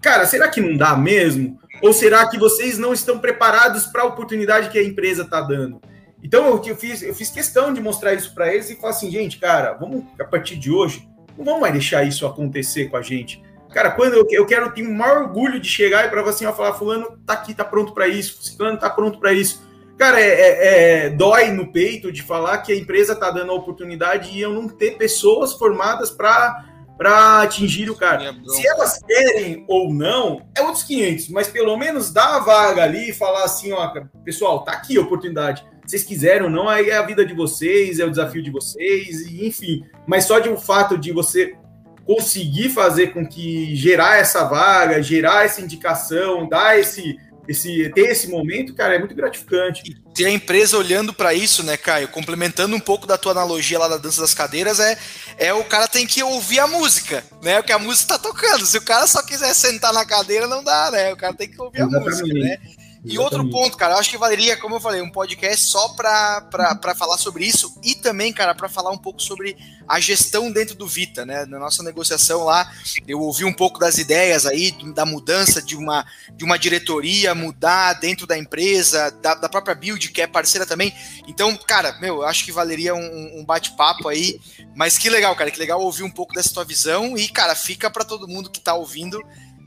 [0.00, 1.56] Cara, será que não dá mesmo?
[1.80, 5.80] Ou será que vocês não estão preparados para a oportunidade que a empresa está dando?
[6.20, 9.08] Então eu, eu, fiz, eu fiz questão de mostrar isso para eles e falar assim,
[9.08, 13.02] gente, cara, vamos a partir de hoje não vamos mais deixar isso acontecer com a
[13.02, 13.42] gente.
[13.72, 16.56] Cara, quando eu, eu quero ter o maior orgulho de chegar e para você assim,
[16.56, 19.66] falar, fulano tá aqui, tá pronto para isso, fulano tá pronto para isso.
[19.96, 23.54] Cara, é, é, é, dói no peito de falar que a empresa tá dando a
[23.54, 28.32] oportunidade e eu não ter pessoas formadas para para atingir o cara.
[28.46, 33.10] Se elas querem ou não, é outros 500, mas pelo menos dá a vaga ali
[33.10, 33.92] e falar assim, ó,
[34.24, 37.98] pessoal, tá aqui a oportunidade vocês quiserem ou não, aí é a vida de vocês,
[37.98, 39.84] é o desafio de vocês, e enfim.
[40.06, 41.56] Mas só de o um fato de você
[42.04, 47.16] conseguir fazer com que gerar essa vaga, gerar essa indicação, dar esse,
[47.46, 49.82] esse ter esse momento, cara, é muito gratificante.
[50.14, 52.08] Ter a empresa olhando para isso, né, Caio?
[52.08, 54.98] Complementando um pouco da tua analogia lá da dança das cadeiras, é,
[55.38, 57.60] é o cara tem que ouvir a música, né?
[57.60, 58.66] O que a música tá tocando.
[58.66, 61.12] Se o cara só quiser sentar na cadeira, não dá, né?
[61.12, 62.08] O cara tem que ouvir Exatamente.
[62.08, 62.58] a música, né?
[63.04, 66.94] E outro ponto, cara, eu acho que valeria, como eu falei, um podcast só para
[66.96, 69.56] falar sobre isso e também, cara, para falar um pouco sobre
[69.88, 71.44] a gestão dentro do Vita, né?
[71.46, 72.70] Na nossa negociação lá,
[73.06, 77.94] eu ouvi um pouco das ideias aí, da mudança de uma, de uma diretoria, mudar
[77.94, 80.94] dentro da empresa, da, da própria Build, que é parceira também.
[81.26, 84.40] Então, cara, meu, eu acho que valeria um, um bate-papo aí.
[84.76, 87.90] Mas que legal, cara, que legal ouvir um pouco dessa tua visão e, cara, fica
[87.90, 89.20] para todo mundo que tá ouvindo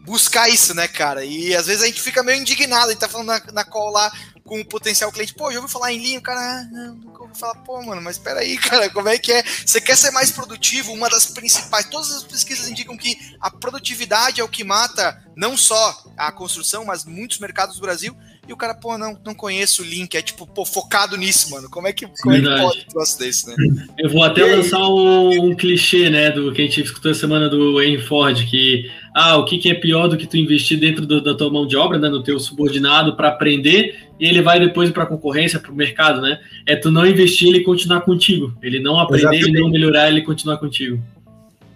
[0.06, 1.26] buscar isso, né, cara?
[1.26, 3.92] E às vezes a gente fica meio indignado, a gente tá falando na, na call
[3.92, 4.12] lá
[4.46, 6.20] com o potencial cliente, pô, já ouviu falar em linha?
[6.20, 9.34] O cara, ah, não, nunca ouvi falar, pô, mano, mas peraí, cara, como é que
[9.34, 9.44] é?
[9.44, 10.94] Você quer ser mais produtivo?
[10.94, 15.58] Uma das principais, todas as pesquisas indicam que a produtividade é o que mata não
[15.58, 18.16] só a construção, mas muitos mercados do Brasil.
[18.48, 21.68] E o cara, pô, não, não conheço o link, é tipo, pô, focado nisso, mano.
[21.68, 23.56] Como é que, como é que pode um troço desse, né?
[23.98, 27.50] Eu vou até lançar um, um, clichê, né, do que a gente escutou a semana
[27.50, 31.08] do Henry Ford, que, ah, o que, que é pior do que tu investir dentro
[31.08, 34.60] do, da tua mão de obra, né, no teu subordinado para aprender, e ele vai
[34.60, 36.40] depois para concorrência, para o mercado, né?
[36.68, 38.56] É tu não investir ele continuar contigo.
[38.62, 39.50] Ele não aprender, Exatamente.
[39.50, 41.02] ele não melhorar, ele continuar contigo.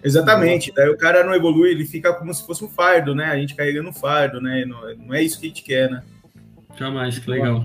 [0.02, 0.72] Exatamente.
[0.74, 3.26] Daí o cara não evolui, ele fica como se fosse um fardo, né?
[3.26, 4.64] A gente carregando um fardo, né?
[4.64, 6.02] Não, não é isso que a gente quer, né?
[6.76, 7.64] Jamais, que legal.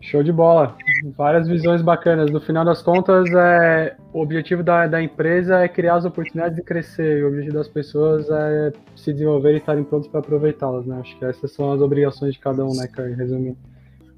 [0.00, 0.76] Show de bola.
[1.16, 2.30] Várias visões bacanas.
[2.30, 6.62] No final das contas, é, o objetivo da, da empresa é criar as oportunidades de
[6.62, 7.24] crescer.
[7.24, 10.98] O objetivo das pessoas é se desenvolver e estarem prontos para aproveitá-las, né?
[11.00, 13.16] Acho que essas são as obrigações de cada um, né, Caio?
[13.16, 13.58] Resumindo.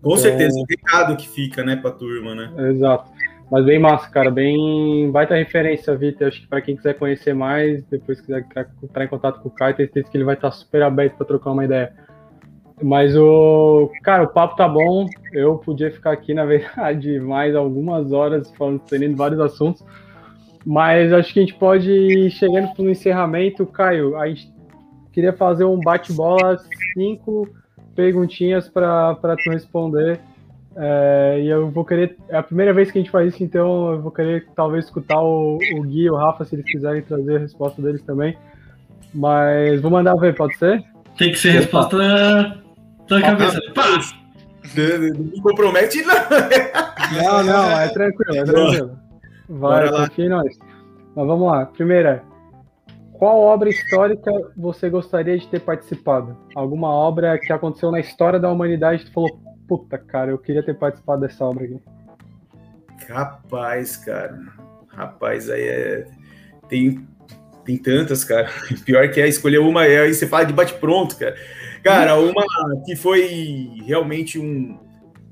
[0.03, 2.71] Com então, certeza, o recado que fica, né, para a turma, né?
[2.71, 3.11] Exato.
[3.51, 4.31] Mas bem massa, cara.
[4.31, 5.11] Bem.
[5.11, 6.29] Vai ter referência, Vitor.
[6.29, 8.47] Acho que para quem quiser conhecer mais, depois quiser
[8.83, 11.27] entrar em contato com o Caio, tem certeza que ele vai estar super aberto para
[11.27, 11.93] trocar uma ideia.
[12.83, 13.91] Mas o.
[14.03, 15.07] Cara, o papo tá bom.
[15.33, 19.85] Eu podia ficar aqui, na verdade, mais algumas horas falando, tendo vários assuntos.
[20.65, 23.67] Mas acho que a gente pode ir chegando para encerramento.
[23.67, 24.53] Caio, a gente
[25.13, 26.59] queria fazer um bate-bola,
[26.95, 27.49] cinco
[27.95, 30.21] perguntinhas para tu responder.
[30.77, 32.17] É, e eu vou querer.
[32.29, 35.21] É a primeira vez que a gente faz isso, então eu vou querer talvez escutar
[35.21, 38.37] o, o Gui e o Rafa, se eles quiserem trazer a resposta deles também.
[39.13, 40.85] Mas vou mandar ver, pode ser?
[41.19, 41.97] Tem que ser resposta
[43.11, 43.61] na cabeça.
[43.75, 44.01] Pá!
[44.75, 46.15] Não me compromete, não.
[47.23, 48.99] Não, não, é tranquilo, é tranquilo.
[49.49, 50.59] Vai, confia em nós.
[51.17, 51.67] Mas vamos lá.
[51.67, 52.23] Primeira,
[53.15, 56.37] qual obra histórica você gostaria de ter participado?
[56.55, 60.63] Alguma obra que aconteceu na história da humanidade e tu falou, puta, cara, eu queria
[60.63, 61.81] ter participado dessa obra aqui.
[63.09, 64.39] Rapaz, cara.
[64.89, 66.07] Rapaz, aí é.
[66.69, 67.07] Tem,
[67.65, 68.49] tem tantas, cara.
[68.87, 71.35] Pior que é escolher uma, aí você fala de bate-pronto, cara.
[71.83, 72.45] Cara, uma
[72.85, 74.79] que foi realmente um,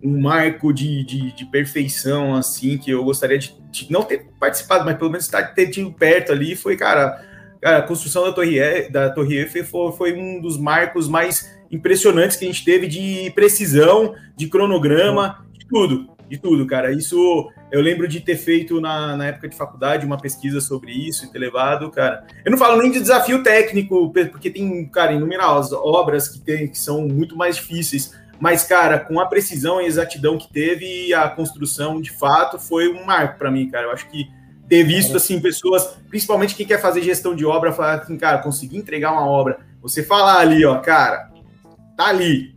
[0.03, 4.84] um marco de, de, de, perfeição, assim, que eu gostaria de, de, não ter participado,
[4.84, 7.22] mas pelo menos estar, ter tido perto ali, foi, cara,
[7.61, 11.59] cara a construção da Torre, e, da Torre Eiffel foi, foi um dos marcos mais
[11.70, 16.92] impressionantes que a gente teve de precisão, de cronograma, de tudo, de tudo, cara.
[16.92, 21.24] Isso eu lembro de ter feito na, na época de faculdade uma pesquisa sobre isso
[21.24, 22.26] e ter levado, cara.
[22.44, 26.78] Eu não falo nem de desafio técnico, porque tem, cara, inúmeras obras que, tem, que
[26.78, 28.14] são muito mais difíceis.
[28.40, 33.04] Mas, cara, com a precisão e exatidão que teve, a construção de fato foi um
[33.04, 33.86] marco para mim, cara.
[33.86, 34.28] Eu acho que
[34.68, 38.76] ter visto, assim, pessoas, principalmente quem quer fazer gestão de obra, falar assim, cara, conseguir
[38.76, 39.60] entregar uma obra.
[39.80, 41.30] Você falar ali, ó, cara,
[41.96, 42.54] tá ali.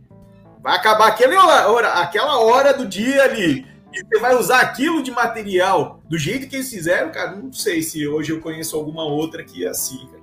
[0.62, 5.10] Vai acabar aquela hora, aquela hora do dia ali e você vai usar aquilo de
[5.10, 9.44] material do jeito que eles fizeram, cara, não sei se hoje eu conheço alguma outra
[9.44, 10.22] que é assim, cara.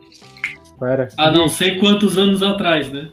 [1.18, 3.12] A não sei quantos anos atrás, né?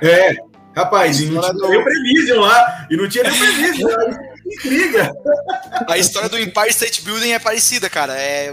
[0.00, 0.34] É,
[0.74, 3.98] rapaz, e não tinha nem previsão lá, e não tinha nem previsão,
[4.46, 5.12] intriga.
[5.88, 8.52] A história do Empire State Building é parecida, cara, é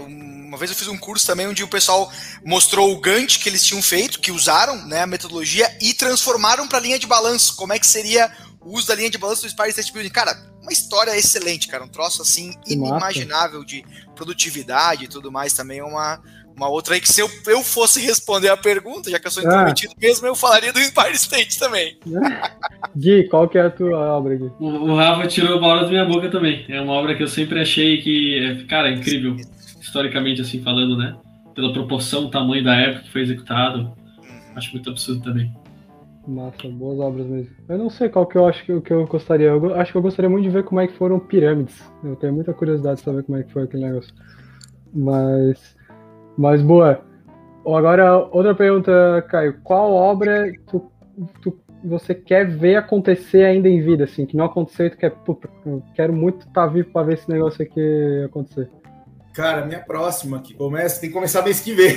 [0.50, 2.10] uma vez eu fiz um curso também onde o pessoal
[2.44, 6.80] mostrou o Gantt que eles tinham feito, que usaram né, a metodologia e transformaram para
[6.80, 7.54] linha de balanço.
[7.54, 8.28] Como é que seria
[8.60, 10.10] o uso da linha de balanço do Empire State Building?
[10.10, 11.84] Cara, uma história excelente, cara.
[11.84, 13.84] Um troço assim inimaginável de
[14.16, 15.78] produtividade e tudo mais também.
[15.78, 16.20] É uma,
[16.56, 19.44] uma outra aí que se eu, eu fosse responder a pergunta, já que eu sou
[19.44, 20.00] intrometido ah.
[20.00, 21.96] mesmo, eu falaria do Empire State também.
[22.96, 24.50] Gui, qual que é a tua obra, Gui?
[24.58, 26.66] O, o Rafa tirou uma obra da minha boca também.
[26.68, 29.36] É uma obra que eu sempre achei que, cara, é incrível,
[29.80, 31.16] historicamente assim falando, né?
[31.54, 33.78] Pela proporção, tamanho da época que foi executado.
[33.78, 33.94] Uhum.
[34.54, 35.52] Acho muito absurdo também.
[36.28, 37.50] Massa, boas obras mesmo.
[37.68, 39.48] Eu não sei qual que eu acho que, que eu gostaria.
[39.48, 41.82] Eu acho que eu gostaria muito de ver como é que foram pirâmides.
[42.04, 44.14] Eu tenho muita curiosidade de saber como é que foi aquele negócio.
[44.94, 45.76] Mas.
[46.36, 47.00] Mas boa.
[47.66, 49.60] Agora, outra pergunta, Caio.
[49.62, 50.90] Qual obra tu,
[51.42, 55.10] tu, você quer ver acontecer ainda em vida, assim, que não aconteceu e tu quer,
[55.10, 58.70] puta, eu quero muito estar tá vivo para ver esse negócio aqui acontecer?
[59.40, 61.96] Cara, minha próxima que começa, tem que começar mês que vem.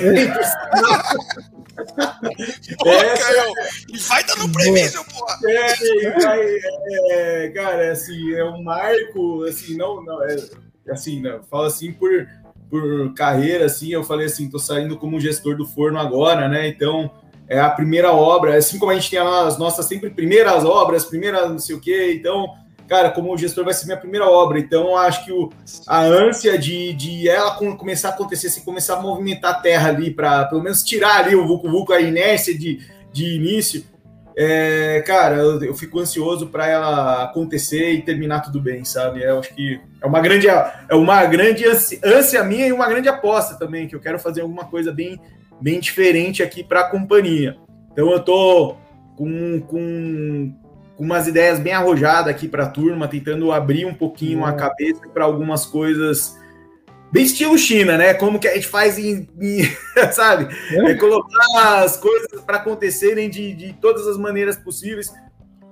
[2.78, 3.52] porra, Caio,
[3.92, 5.38] e vai dando previsão, porra.
[5.46, 6.40] É, vai,
[7.10, 10.36] é, cara, assim, é um marco, assim, não, não é,
[10.88, 12.26] assim, não, falo assim por,
[12.70, 16.66] por carreira, assim, eu falei assim, tô saindo como gestor do forno agora, né?
[16.66, 17.10] Então,
[17.46, 21.50] é a primeira obra, assim como a gente tem as nossas sempre primeiras obras, primeiras
[21.50, 22.54] não sei o quê, então
[22.88, 25.50] cara, como gestor vai ser minha primeira obra, então acho que o,
[25.86, 30.10] a ânsia de, de ela começar a acontecer, assim, começar a movimentar a terra ali,
[30.10, 32.80] para pelo menos tirar ali o Vucu Vucu, a inércia de,
[33.12, 33.84] de início,
[34.36, 39.22] é, cara, eu, eu, fico ansioso para ela acontecer e terminar tudo bem, sabe?
[39.22, 43.56] Eu acho que é uma grande, é uma grande ânsia, minha e uma grande aposta
[43.56, 45.20] também, que eu quero fazer alguma coisa bem,
[45.60, 47.56] bem diferente aqui para a companhia.
[47.92, 48.74] Então eu tô
[49.16, 50.52] com, com
[50.96, 55.08] com umas ideias bem arrojadas aqui para a turma, tentando abrir um pouquinho a cabeça
[55.12, 56.38] para algumas coisas
[57.14, 58.12] bem estilo China, né?
[58.12, 59.62] Como que a gente faz em, em
[60.10, 60.48] sabe?
[60.72, 60.90] É.
[60.90, 65.12] é colocar as coisas para acontecerem de, de todas as maneiras possíveis,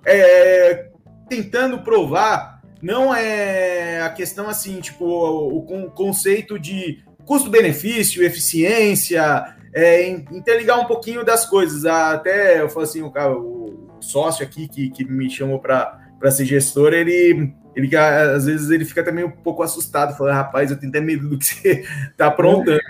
[0.07, 0.87] é,
[1.29, 2.63] tentando provar.
[2.81, 10.85] Não é a questão assim, tipo, o, o conceito de custo-benefício, eficiência, é, interligar um
[10.85, 11.85] pouquinho das coisas.
[11.85, 15.99] Até eu falo assim, o, o sócio aqui que, que me chamou para
[16.31, 20.79] ser gestor, ele, ele às vezes ele fica também um pouco assustado, falando, rapaz, eu
[20.79, 22.81] tenho até medo do que você está aprontando,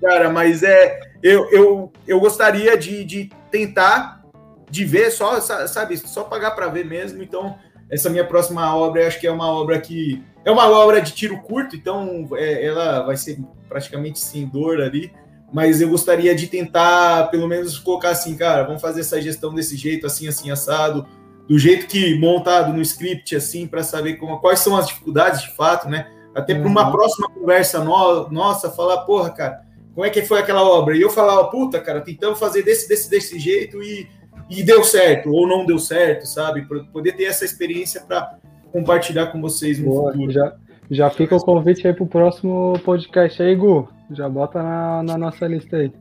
[0.00, 4.22] cara, mas é, eu, eu, eu gostaria de, de tentar,
[4.70, 7.56] de ver só, sabe, só pagar para ver mesmo, então
[7.90, 11.40] essa minha próxima obra, acho que é uma obra que é uma obra de tiro
[11.42, 15.12] curto, então é, ela vai ser praticamente sem dor ali,
[15.52, 19.76] mas eu gostaria de tentar, pelo menos, colocar assim, cara, vamos fazer essa gestão desse
[19.76, 21.06] jeito, assim, assim, assado,
[21.46, 25.54] do jeito que montado no script, assim, para saber como, quais são as dificuldades de
[25.54, 26.06] fato, né?
[26.34, 26.92] Até para uma uhum.
[26.92, 29.60] próxima conversa no, nossa, falar, porra, cara,
[29.94, 30.96] como é que foi aquela obra?
[30.96, 34.08] E eu falava, puta, cara, tentamos fazer desse, desse, desse jeito e,
[34.48, 36.62] e deu certo, ou não deu certo, sabe?
[36.62, 38.38] Para poder ter essa experiência para
[38.72, 40.32] compartilhar com vocês no Boa, futuro.
[40.32, 40.54] Já,
[40.90, 43.86] já fica o convite aí para o próximo podcast aí, Gu.
[44.14, 45.92] Já bota na, na nossa lista aí.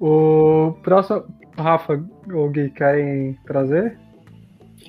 [0.00, 1.24] O próximo.
[1.56, 3.96] Rafa ou Gui, querem trazer?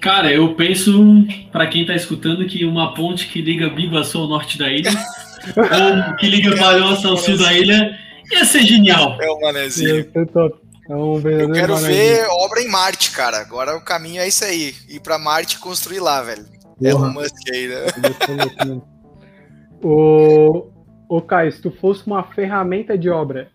[0.01, 0.91] Cara, eu penso,
[1.51, 4.89] para quem tá escutando, que uma ponte que liga Biguaçu ao norte da ilha,
[5.55, 7.97] ou que liga Palhoça ao sul da ilha,
[8.31, 9.17] ia ser genial.
[9.21, 10.05] É o manezinho.
[10.87, 13.37] É um eu quero ver obra em Marte, cara.
[13.39, 14.75] Agora o caminho é isso aí.
[14.87, 16.45] Ir pra Marte e construir lá, velho.
[16.83, 17.07] É Porra.
[17.07, 18.81] É um Musk aí, né?
[19.81, 20.67] o,
[21.07, 23.49] Ô, Caio, se tu fosse uma ferramenta de obra,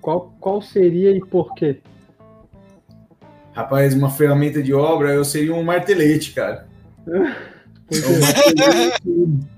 [0.00, 1.80] qual, qual seria e por quê?
[3.52, 6.66] Rapaz, uma ferramenta de obra, eu seria um martelete, cara.
[7.06, 9.46] um martelete.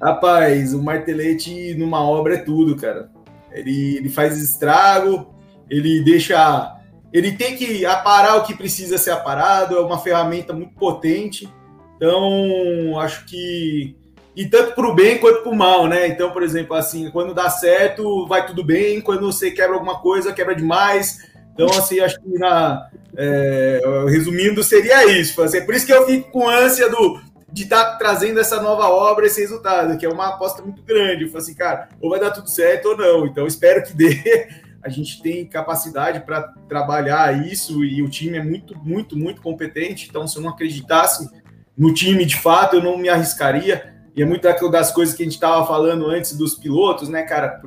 [0.00, 3.10] Rapaz, o martelete numa obra é tudo, cara.
[3.52, 5.34] Ele, ele faz estrago,
[5.68, 6.78] ele deixa.
[7.12, 11.48] Ele tem que aparar o que precisa ser aparado, é uma ferramenta muito potente.
[11.96, 13.94] Então, acho que
[14.34, 16.06] e tanto para o bem quanto para o mal, né?
[16.06, 20.32] Então, por exemplo, assim, quando dá certo, vai tudo bem, quando você quebra alguma coisa,
[20.32, 21.18] quebra demais.
[21.52, 25.40] Então, assim, acho que na, é, resumindo, seria isso.
[25.42, 27.20] Assim, por isso que eu fico com ânsia do,
[27.52, 31.24] de estar tá trazendo essa nova obra, esse resultado, que é uma aposta muito grande.
[31.24, 33.26] Eu falo assim, cara, ou vai dar tudo certo ou não.
[33.26, 34.48] Então, espero que dê.
[34.82, 40.06] A gente tem capacidade para trabalhar isso e o time é muito, muito, muito competente.
[40.08, 41.28] Então, se eu não acreditasse
[41.76, 43.99] no time de fato, eu não me arriscaria.
[44.20, 47.62] E é muito das coisas que a gente estava falando antes dos pilotos, né, cara?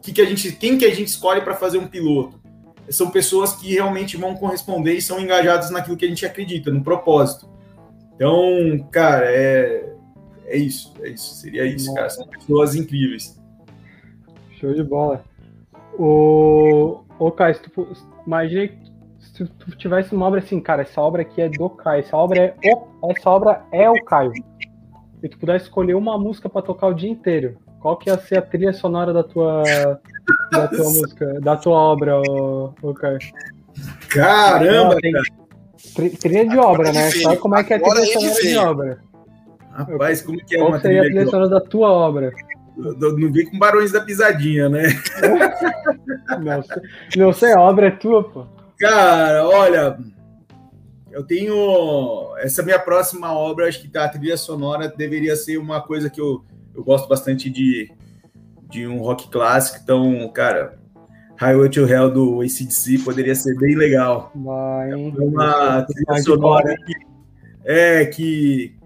[0.00, 2.38] Que que a gente, quem que a gente escolhe para fazer um piloto?
[2.88, 6.84] São pessoas que realmente vão corresponder e são engajadas naquilo que a gente acredita, no
[6.84, 7.50] propósito.
[8.14, 9.92] Então, cara, é,
[10.44, 12.08] é isso, é isso, seria isso, cara.
[12.10, 13.36] São pessoas incríveis.
[14.52, 15.24] Show de bola.
[15.98, 17.88] O, o Caio, se tu,
[18.24, 18.70] imagina
[19.18, 22.54] se tu tivesse uma obra assim, cara, essa obra aqui é do Caio, essa obra
[22.62, 24.32] é o, essa obra é o Caio
[25.22, 28.38] e tu pudesse escolher uma música para tocar o dia inteiro, qual que ia ser
[28.38, 29.62] a trilha sonora da tua,
[30.52, 33.18] da tua música, da tua obra, ô, ô Caio?
[34.08, 34.94] Caramba!
[34.94, 37.10] Não, tem, trilha de obra, né?
[37.10, 38.98] Sabe como é que é a trilha sonora de obra?
[39.72, 42.32] Rapaz, como que é qual uma seria trilha a trilha sonora da tua obra?
[42.76, 44.84] Não vem com Barões da Pisadinha, né?
[46.40, 46.62] não,
[47.16, 48.46] não sei, a obra é tua, pô.
[48.78, 49.98] Cara, olha,
[51.18, 52.36] eu tenho.
[52.38, 56.44] Essa minha próxima obra, acho que a trilha sonora deveria ser uma coisa que eu,
[56.72, 57.90] eu gosto bastante de,
[58.70, 59.80] de um rock clássico.
[59.82, 60.78] Então, cara,
[61.36, 64.30] Highway to Hell do ACDC poderia ser bem legal.
[64.32, 66.94] Vai, é uma trilha sonora que,
[67.64, 68.76] é, que,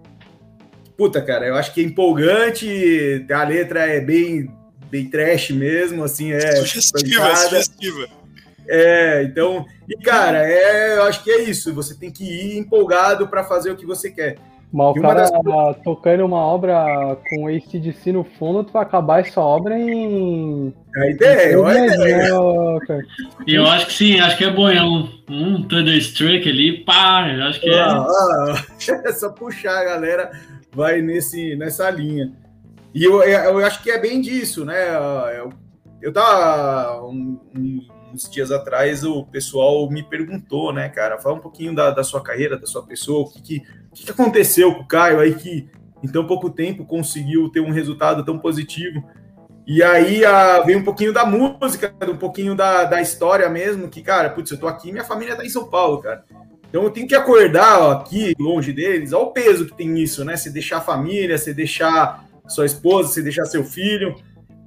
[0.96, 4.50] puta, cara, eu acho que é empolgante, a letra é bem,
[4.90, 6.56] bem trash mesmo, assim, é.
[6.56, 8.21] Sugestiva, sugestiva.
[8.68, 11.74] É, então, e cara, é, eu acho que é isso.
[11.74, 14.38] Você tem que ir empolgado para fazer o que você quer.
[14.72, 15.76] Mas o cara das...
[15.84, 20.72] tocando uma obra com ACDC no fundo, tu vai acabar essa obra em.
[20.96, 22.28] A ideia, olha a ideia.
[23.46, 24.70] E eu acho que sim, acho que é bom.
[24.70, 27.80] É um, um Thunderstruck ali, pá, eu acho que é.
[27.80, 28.64] Ah, ah,
[29.04, 30.30] é só puxar a galera,
[30.74, 32.32] vai nesse, nessa linha.
[32.94, 34.88] E eu, eu acho que é bem disso, né?
[35.36, 35.52] Eu,
[36.00, 37.80] eu tava um, um
[38.12, 42.22] uns dias atrás o pessoal me perguntou, né, cara, fala um pouquinho da, da sua
[42.22, 43.62] carreira, da sua pessoa, o que, que,
[43.94, 45.68] que aconteceu com o Caio aí que
[46.02, 49.02] em tão pouco tempo conseguiu ter um resultado tão positivo.
[49.66, 54.02] E aí a, veio um pouquinho da música, um pouquinho da, da história mesmo, que,
[54.02, 56.24] cara, putz, eu tô aqui minha família tá em São Paulo, cara.
[56.68, 60.36] Então eu tenho que acordar ó, aqui, longe deles, ao peso que tem isso, né?
[60.36, 64.16] Você deixar a família, você deixar sua esposa, você deixar seu filho,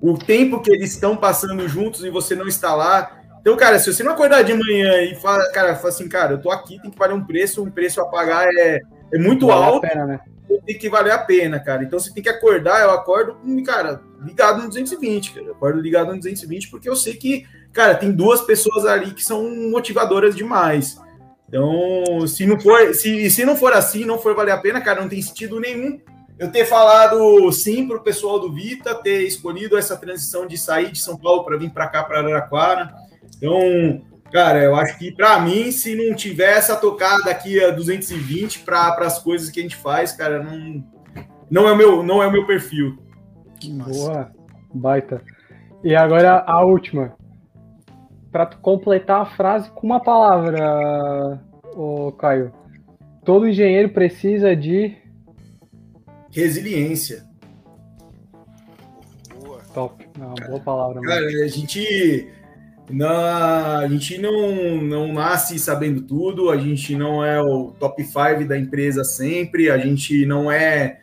[0.01, 3.24] o tempo que eles estão passando juntos e você não está lá.
[3.45, 6.41] Então, cara, se você não acordar de manhã e fala, cara, fala assim, cara, eu
[6.41, 8.81] tô aqui, tem que valer um preço, um preço a pagar é,
[9.13, 10.19] é muito vale alto, pena, né?
[10.65, 11.83] tem que valer a pena, cara.
[11.83, 15.45] Então você tem que acordar, eu acordo, cara, ligado no 220, cara.
[15.45, 19.23] Eu acordo ligado no 220 porque eu sei que, cara, tem duas pessoas ali que
[19.23, 20.99] são motivadoras demais.
[21.47, 25.01] Então, se não for, se, se não for assim, não for valer a pena, cara,
[25.01, 26.01] não tem sentido nenhum
[26.37, 30.91] eu ter falado sim para o pessoal do Vita, ter escolhido essa transição de sair
[30.91, 32.93] de São Paulo para vir para cá, para Araraquara.
[33.37, 38.59] Então, cara, eu acho que para mim, se não tiver essa tocada aqui a 220
[38.59, 40.83] para as coisas que a gente faz, cara, não,
[41.49, 42.97] não, é, o meu, não é o meu perfil.
[43.63, 44.31] Boa,
[44.73, 45.21] baita.
[45.83, 47.15] E agora a última.
[48.31, 51.41] Para completar a frase com uma palavra,
[51.73, 52.51] ô Caio.
[53.23, 54.93] Todo engenheiro precisa de
[56.31, 57.23] resiliência.
[59.33, 59.61] Boa.
[59.73, 60.05] Top.
[60.17, 61.01] Uma boa palavra.
[61.01, 62.29] Cara, a gente
[62.89, 68.45] na, a gente não, não nasce sabendo tudo, a gente não é o top 5
[68.47, 70.99] da empresa sempre, a gente não é.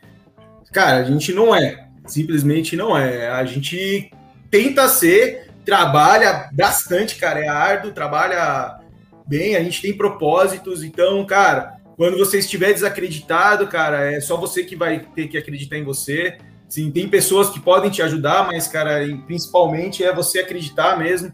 [0.73, 1.89] Cara, a gente não é.
[2.07, 3.29] Simplesmente não é.
[3.29, 4.11] A gente
[4.51, 8.79] tenta ser, trabalha bastante, cara, é árduo, trabalha
[9.27, 14.65] bem, a gente tem propósitos, então, cara, quando você estiver desacreditado, cara, é só você
[14.65, 16.37] que vai ter que acreditar em você.
[16.69, 21.33] Sim, tem pessoas que podem te ajudar, mas, cara, principalmente é você acreditar mesmo.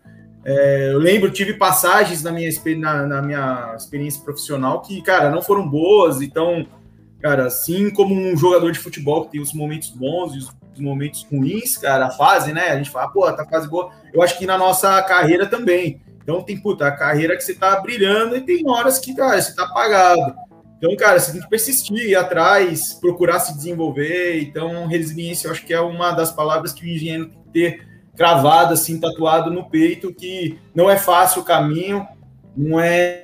[0.50, 5.42] É, eu lembro, tive passagens na minha, na, na, minha experiência profissional que, cara, não
[5.42, 6.22] foram boas.
[6.22, 6.66] Então,
[7.20, 11.26] cara, assim como um jogador de futebol que tem os momentos bons e os momentos
[11.30, 12.70] ruins, cara, a fase, né?
[12.70, 13.90] A gente fala, pô, tá fase boa.
[14.10, 16.00] Eu acho que na nossa carreira também.
[16.22, 19.54] Então, tem, puta, a carreira que você tá brilhando e tem horas que, cara, você
[19.54, 20.34] tá apagado.
[20.78, 24.40] Então, cara, você tem que persistir, ir atrás, procurar se desenvolver.
[24.40, 27.87] Então, resiliência, eu acho que é uma das palavras que o engenheiro tem que ter
[28.18, 32.04] cravado, assim, tatuado no peito, que não é fácil o caminho,
[32.56, 33.22] não é,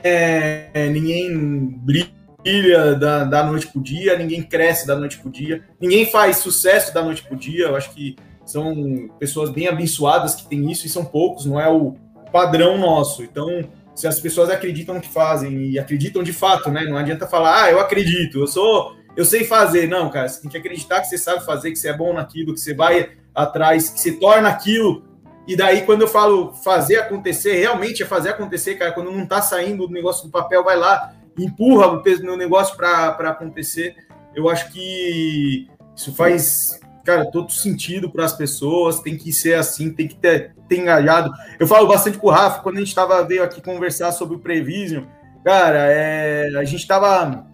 [0.72, 1.36] é ninguém
[1.82, 6.94] brilha da, da noite pro dia, ninguém cresce da noite pro dia, ninguém faz sucesso
[6.94, 7.66] da noite pro dia.
[7.66, 8.14] Eu acho que
[8.46, 11.96] são pessoas bem abençoadas que têm isso e são poucos, não é o
[12.30, 13.24] padrão nosso.
[13.24, 16.84] Então, se as pessoas acreditam que fazem e acreditam de fato, né?
[16.84, 19.88] Não adianta falar, ah, eu acredito, eu sou, eu sei fazer.
[19.88, 22.54] Não, cara, você tem que acreditar que você sabe fazer, que você é bom naquilo,
[22.54, 25.02] que você vai atrás, que se torna aquilo.
[25.46, 28.92] E daí, quando eu falo fazer acontecer, realmente é fazer acontecer, cara.
[28.92, 32.76] Quando não tá saindo do negócio do papel, vai lá, empurra o peso no negócio
[32.76, 33.94] para acontecer.
[34.34, 39.00] Eu acho que isso faz, cara, todo sentido para as pessoas.
[39.00, 41.30] Tem que ser assim, tem que ter, ter engajado.
[41.60, 44.40] Eu falo bastante com o Rafa, quando a gente tava, veio aqui conversar sobre o
[44.40, 45.04] Prevision,
[45.44, 47.46] cara, é, a gente tava.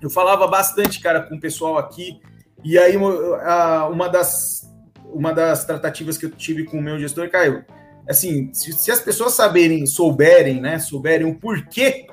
[0.00, 2.20] Eu falava bastante, cara, com o pessoal aqui.
[2.64, 4.71] E aí, uma das
[5.14, 7.64] uma das tratativas que eu tive com o meu gestor, Caio,
[8.08, 12.06] assim, se, se as pessoas saberem, souberem, né, souberem o porquê,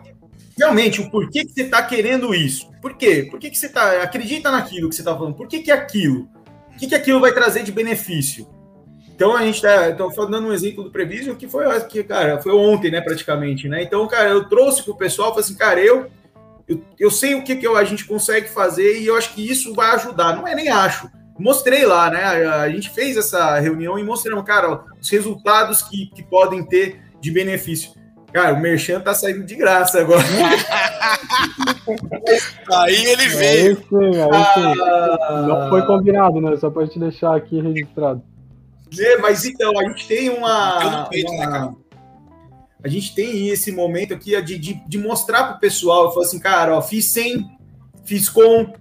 [0.58, 2.70] realmente, o porquê que você está querendo isso.
[2.82, 3.28] Por quê?
[3.30, 5.36] Por que, que você está acredita naquilo que você está falando?
[5.36, 6.30] Por que, que é aquilo?
[6.74, 8.48] O que, que aquilo vai trazer de benefício?
[9.08, 12.54] Então a gente está então, dando um exemplo do Prevision que foi, que, cara, foi
[12.54, 13.84] ontem, né, praticamente, né?
[13.84, 16.10] Então, cara, eu trouxe para o pessoal, falei assim, cara, eu,
[16.66, 19.74] eu, eu sei o que, que a gente consegue fazer e eu acho que isso
[19.74, 20.38] vai ajudar.
[20.38, 21.10] Não é nem acho
[21.40, 22.24] mostrei lá, né?
[22.24, 27.32] A gente fez essa reunião e mostramos, cara, os resultados que, que podem ter de
[27.32, 27.92] benefício.
[28.32, 30.22] Cara, o Merchan tá saindo de graça agora.
[32.72, 33.72] aí ele veio.
[33.72, 34.82] Aí sim, aí sim.
[34.82, 35.46] Ah...
[35.48, 36.56] Não foi combinado, né?
[36.58, 38.22] Só pra te deixar aqui registrado.
[38.98, 41.08] É, mas então, a gente tem uma.
[41.10, 41.48] Peito, uma...
[41.48, 41.76] Né,
[42.84, 46.06] a gente tem esse momento aqui de, de, de mostrar pro pessoal.
[46.06, 47.46] Eu falo assim, cara, ó, fiz 100,
[48.06, 48.74] fiz com,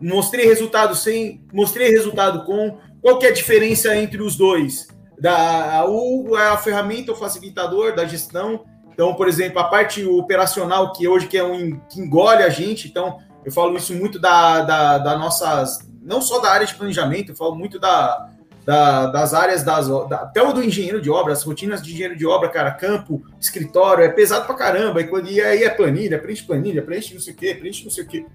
[0.00, 2.78] mostrei resultado sem, mostrei resultado com.
[3.00, 4.88] Qual que é a diferença entre os dois?
[5.20, 8.64] Da, o é a ferramenta, o facilitador da gestão.
[8.92, 12.88] Então, por exemplo, a parte operacional, que hoje que é um que engole a gente,
[12.88, 17.30] então eu falo isso muito da, da, da nossas, não só da área de planejamento,
[17.30, 18.28] eu falo muito da,
[18.68, 22.16] da, das áreas das da, até o do engenheiro de obra, as rotinas de engenheiro
[22.16, 25.00] de obra, cara, campo, escritório, é pesado pra caramba.
[25.00, 28.06] E aí é planilha, preenche planilha, preenche não sei o quê, preenche não sei o
[28.06, 28.26] quê.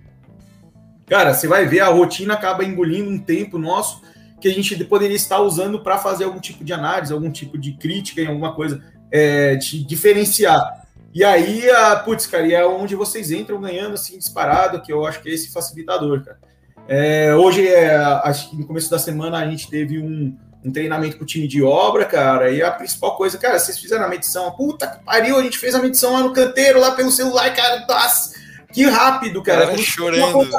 [1.05, 4.01] Cara, você vai ver, a rotina acaba engolindo um tempo nosso
[4.39, 7.73] que a gente poderia estar usando para fazer algum tipo de análise, algum tipo de
[7.73, 10.83] crítica em alguma coisa, é, de diferenciar.
[11.13, 15.05] E aí, a, putz, cara, e é onde vocês entram ganhando assim disparado, que eu
[15.05, 16.39] acho que é esse facilitador, cara.
[16.87, 20.35] É, hoje, é, acho que no começo da semana, a gente teve um,
[20.65, 24.05] um treinamento com o time de obra, cara, e a principal coisa, cara, vocês fizeram
[24.05, 27.11] a medição, puta que pariu, a gente fez a medição lá no canteiro, lá pelo
[27.11, 28.32] celular, cara, nossa,
[28.73, 29.67] que rápido, cara.
[29.67, 30.49] cara chorando.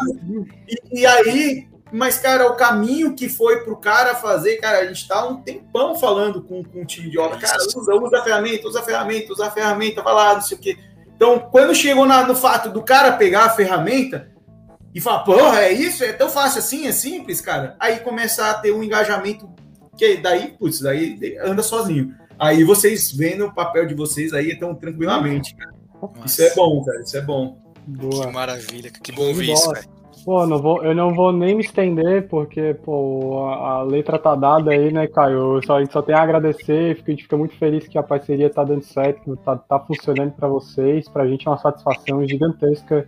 [0.68, 5.06] E, e, aí, mas, cara, o caminho que foi pro cara fazer, cara, a gente
[5.06, 8.68] tá um tempão falando com, com o time de obra, cara, usa, usa a ferramenta,
[8.68, 10.78] usa a ferramenta, usa a ferramenta, vai lá, não sei o quê.
[11.16, 14.32] Então, quando chegou na, no fato do cara pegar a ferramenta,
[14.94, 16.04] e fala, porra, é isso?
[16.04, 16.86] É tão fácil assim?
[16.86, 17.74] É simples, cara?
[17.80, 19.52] Aí começa a ter um engajamento
[19.96, 22.14] que daí, putz, daí anda sozinho.
[22.38, 25.56] Aí vocês vendo o papel de vocês aí então tranquilamente.
[26.00, 26.26] Nossa.
[26.26, 27.00] Isso é bom, cara.
[27.00, 27.63] Isso é bom.
[27.86, 28.26] Boa.
[28.26, 29.86] Que maravilha, que bom ouvir isso, velho.
[30.24, 34.34] Pô, não vou, eu não vou nem me estender, porque, pô, a, a letra tá
[34.34, 35.60] dada aí, né, Caio?
[35.66, 38.48] Só, a gente só tem a agradecer, a gente fica muito feliz que a parceria
[38.48, 41.08] tá dando certo, que tá, tá funcionando para vocês.
[41.08, 43.06] Pra gente é uma satisfação gigantesca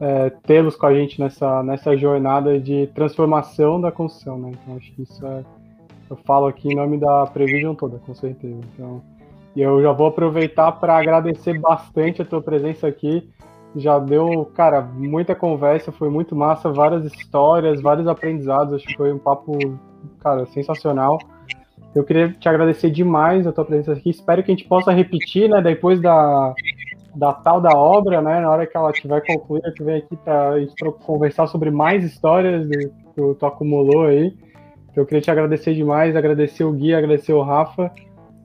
[0.00, 4.52] é, tê-los com a gente nessa, nessa jornada de transformação da construção, né?
[4.52, 5.44] Então acho que isso é.
[6.08, 8.60] Eu falo aqui em nome da Prevision toda, com certeza.
[8.74, 9.02] Então,
[9.56, 13.28] e eu já vou aproveitar para agradecer bastante a tua presença aqui.
[13.76, 18.74] Já deu, cara, muita conversa, foi muito massa, várias histórias, vários aprendizados.
[18.74, 19.52] Acho que foi um papo,
[20.18, 21.18] cara, sensacional.
[21.94, 24.10] Eu queria te agradecer demais a tua presença aqui.
[24.10, 26.54] Espero que a gente possa repetir, né, depois da,
[27.14, 28.40] da tal da obra, né?
[28.40, 30.74] Na hora que ela tiver concluída, tu vem aqui para a gente
[31.04, 34.34] conversar sobre mais histórias que tu, tu acumulou aí.
[34.90, 37.90] Então, eu queria te agradecer demais, agradecer o Gui, agradecer o Rafa.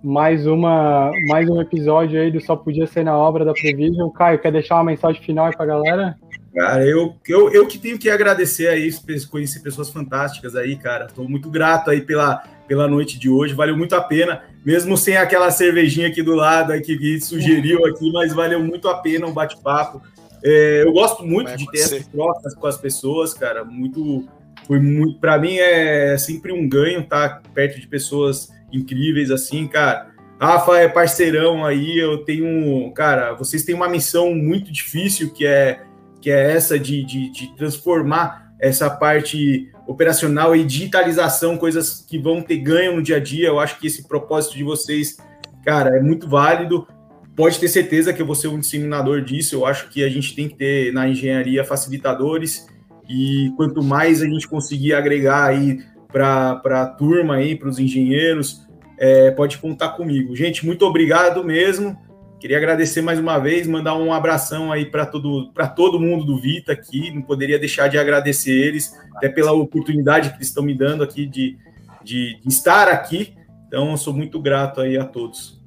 [0.04, 4.10] Mais uma, mais um episódio aí do Só Podia Ser na Obra da Prevision.
[4.10, 6.16] Caio, quer deixar uma mensagem final aí pra galera?
[6.56, 8.90] Cara, eu, eu, eu que tenho que agradecer aí,
[9.30, 11.06] conhecer pessoas fantásticas aí, cara.
[11.06, 15.18] Estou muito grato aí pela, pela noite de hoje, valeu muito a pena mesmo sem
[15.18, 19.34] aquela cervejinha aqui do lado que Gui sugeriu aqui, mas valeu muito a pena um
[19.34, 20.02] bate-papo.
[20.44, 23.64] É, eu gosto muito Vai de ter essas trocas com as pessoas, cara.
[23.64, 24.26] Muito,
[24.66, 30.12] foi muito, para mim é sempre um ganho estar perto de pessoas incríveis assim, cara.
[30.40, 35.82] Rafa é parceirão aí, eu tenho, cara, vocês têm uma missão muito difícil que é
[36.20, 42.42] que é essa de, de, de transformar essa parte operacional e digitalização, coisas que vão
[42.42, 43.48] ter ganho no dia a dia.
[43.48, 45.18] Eu acho que esse propósito de vocês,
[45.66, 46.88] cara, é muito válido.
[47.36, 49.56] Pode ter certeza que eu vou ser um disseminador disso.
[49.56, 52.68] Eu acho que a gente tem que ter na engenharia facilitadores
[53.10, 55.80] e quanto mais a gente conseguir agregar aí
[56.12, 58.68] para a turma aí, para os engenheiros,
[58.98, 60.36] é, pode contar comigo.
[60.36, 61.98] Gente, muito obrigado mesmo.
[62.40, 66.72] Queria agradecer mais uma vez, mandar um abração aí para todo, todo mundo do Vita
[66.72, 67.12] aqui.
[67.12, 71.28] Não poderia deixar de agradecer eles, até pela oportunidade que eles estão me dando aqui
[71.28, 71.56] de,
[72.04, 73.36] de, de estar aqui.
[73.68, 75.62] Então, eu sou muito grato aí a todos.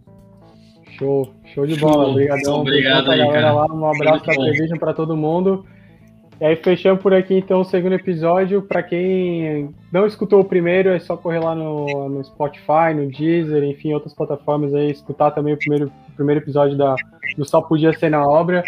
[0.99, 2.09] Show, show de bola.
[2.09, 2.61] Obrigadão.
[2.61, 3.53] Obrigado aí, cara.
[3.53, 3.67] Lá.
[3.67, 5.65] Um abraço da Prevision para todo mundo.
[6.45, 8.61] E aí fechamos por aqui então o segundo episódio.
[8.61, 13.65] Para quem não escutou o primeiro, é só correr lá no, no Spotify, no Deezer,
[13.65, 16.97] enfim, outras plataformas aí, escutar também o primeiro, o primeiro episódio da,
[17.39, 18.63] do Só Podia Ser na Obra.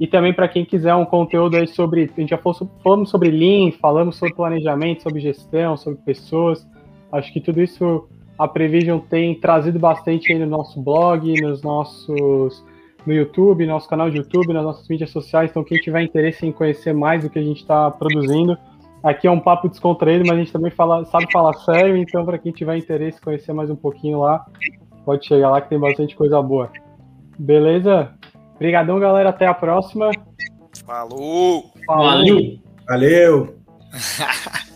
[0.00, 2.10] E também para quem quiser um conteúdo aí sobre.
[2.16, 6.66] A gente já falamos sobre Lean, falamos sobre planejamento, sobre gestão, sobre pessoas.
[7.12, 12.64] Acho que tudo isso a Prevision tem trazido bastante aí no nosso blog, nos nossos
[13.06, 15.50] no YouTube, nosso canal de YouTube, nas nossas mídias sociais.
[15.50, 18.56] Então, quem tiver interesse em conhecer mais do que a gente está produzindo,
[19.02, 21.96] aqui é um papo descontraído, mas a gente também fala, sabe falar sério.
[21.96, 24.44] Então, para quem tiver interesse em conhecer mais um pouquinho lá,
[25.04, 26.70] pode chegar lá que tem bastante coisa boa.
[27.38, 28.12] Beleza?
[28.54, 29.30] Obrigadão, galera.
[29.30, 30.10] Até a próxima.
[30.84, 31.64] Falou!
[31.86, 32.06] Falou.
[32.06, 32.58] Valeu!
[32.86, 33.54] Valeu.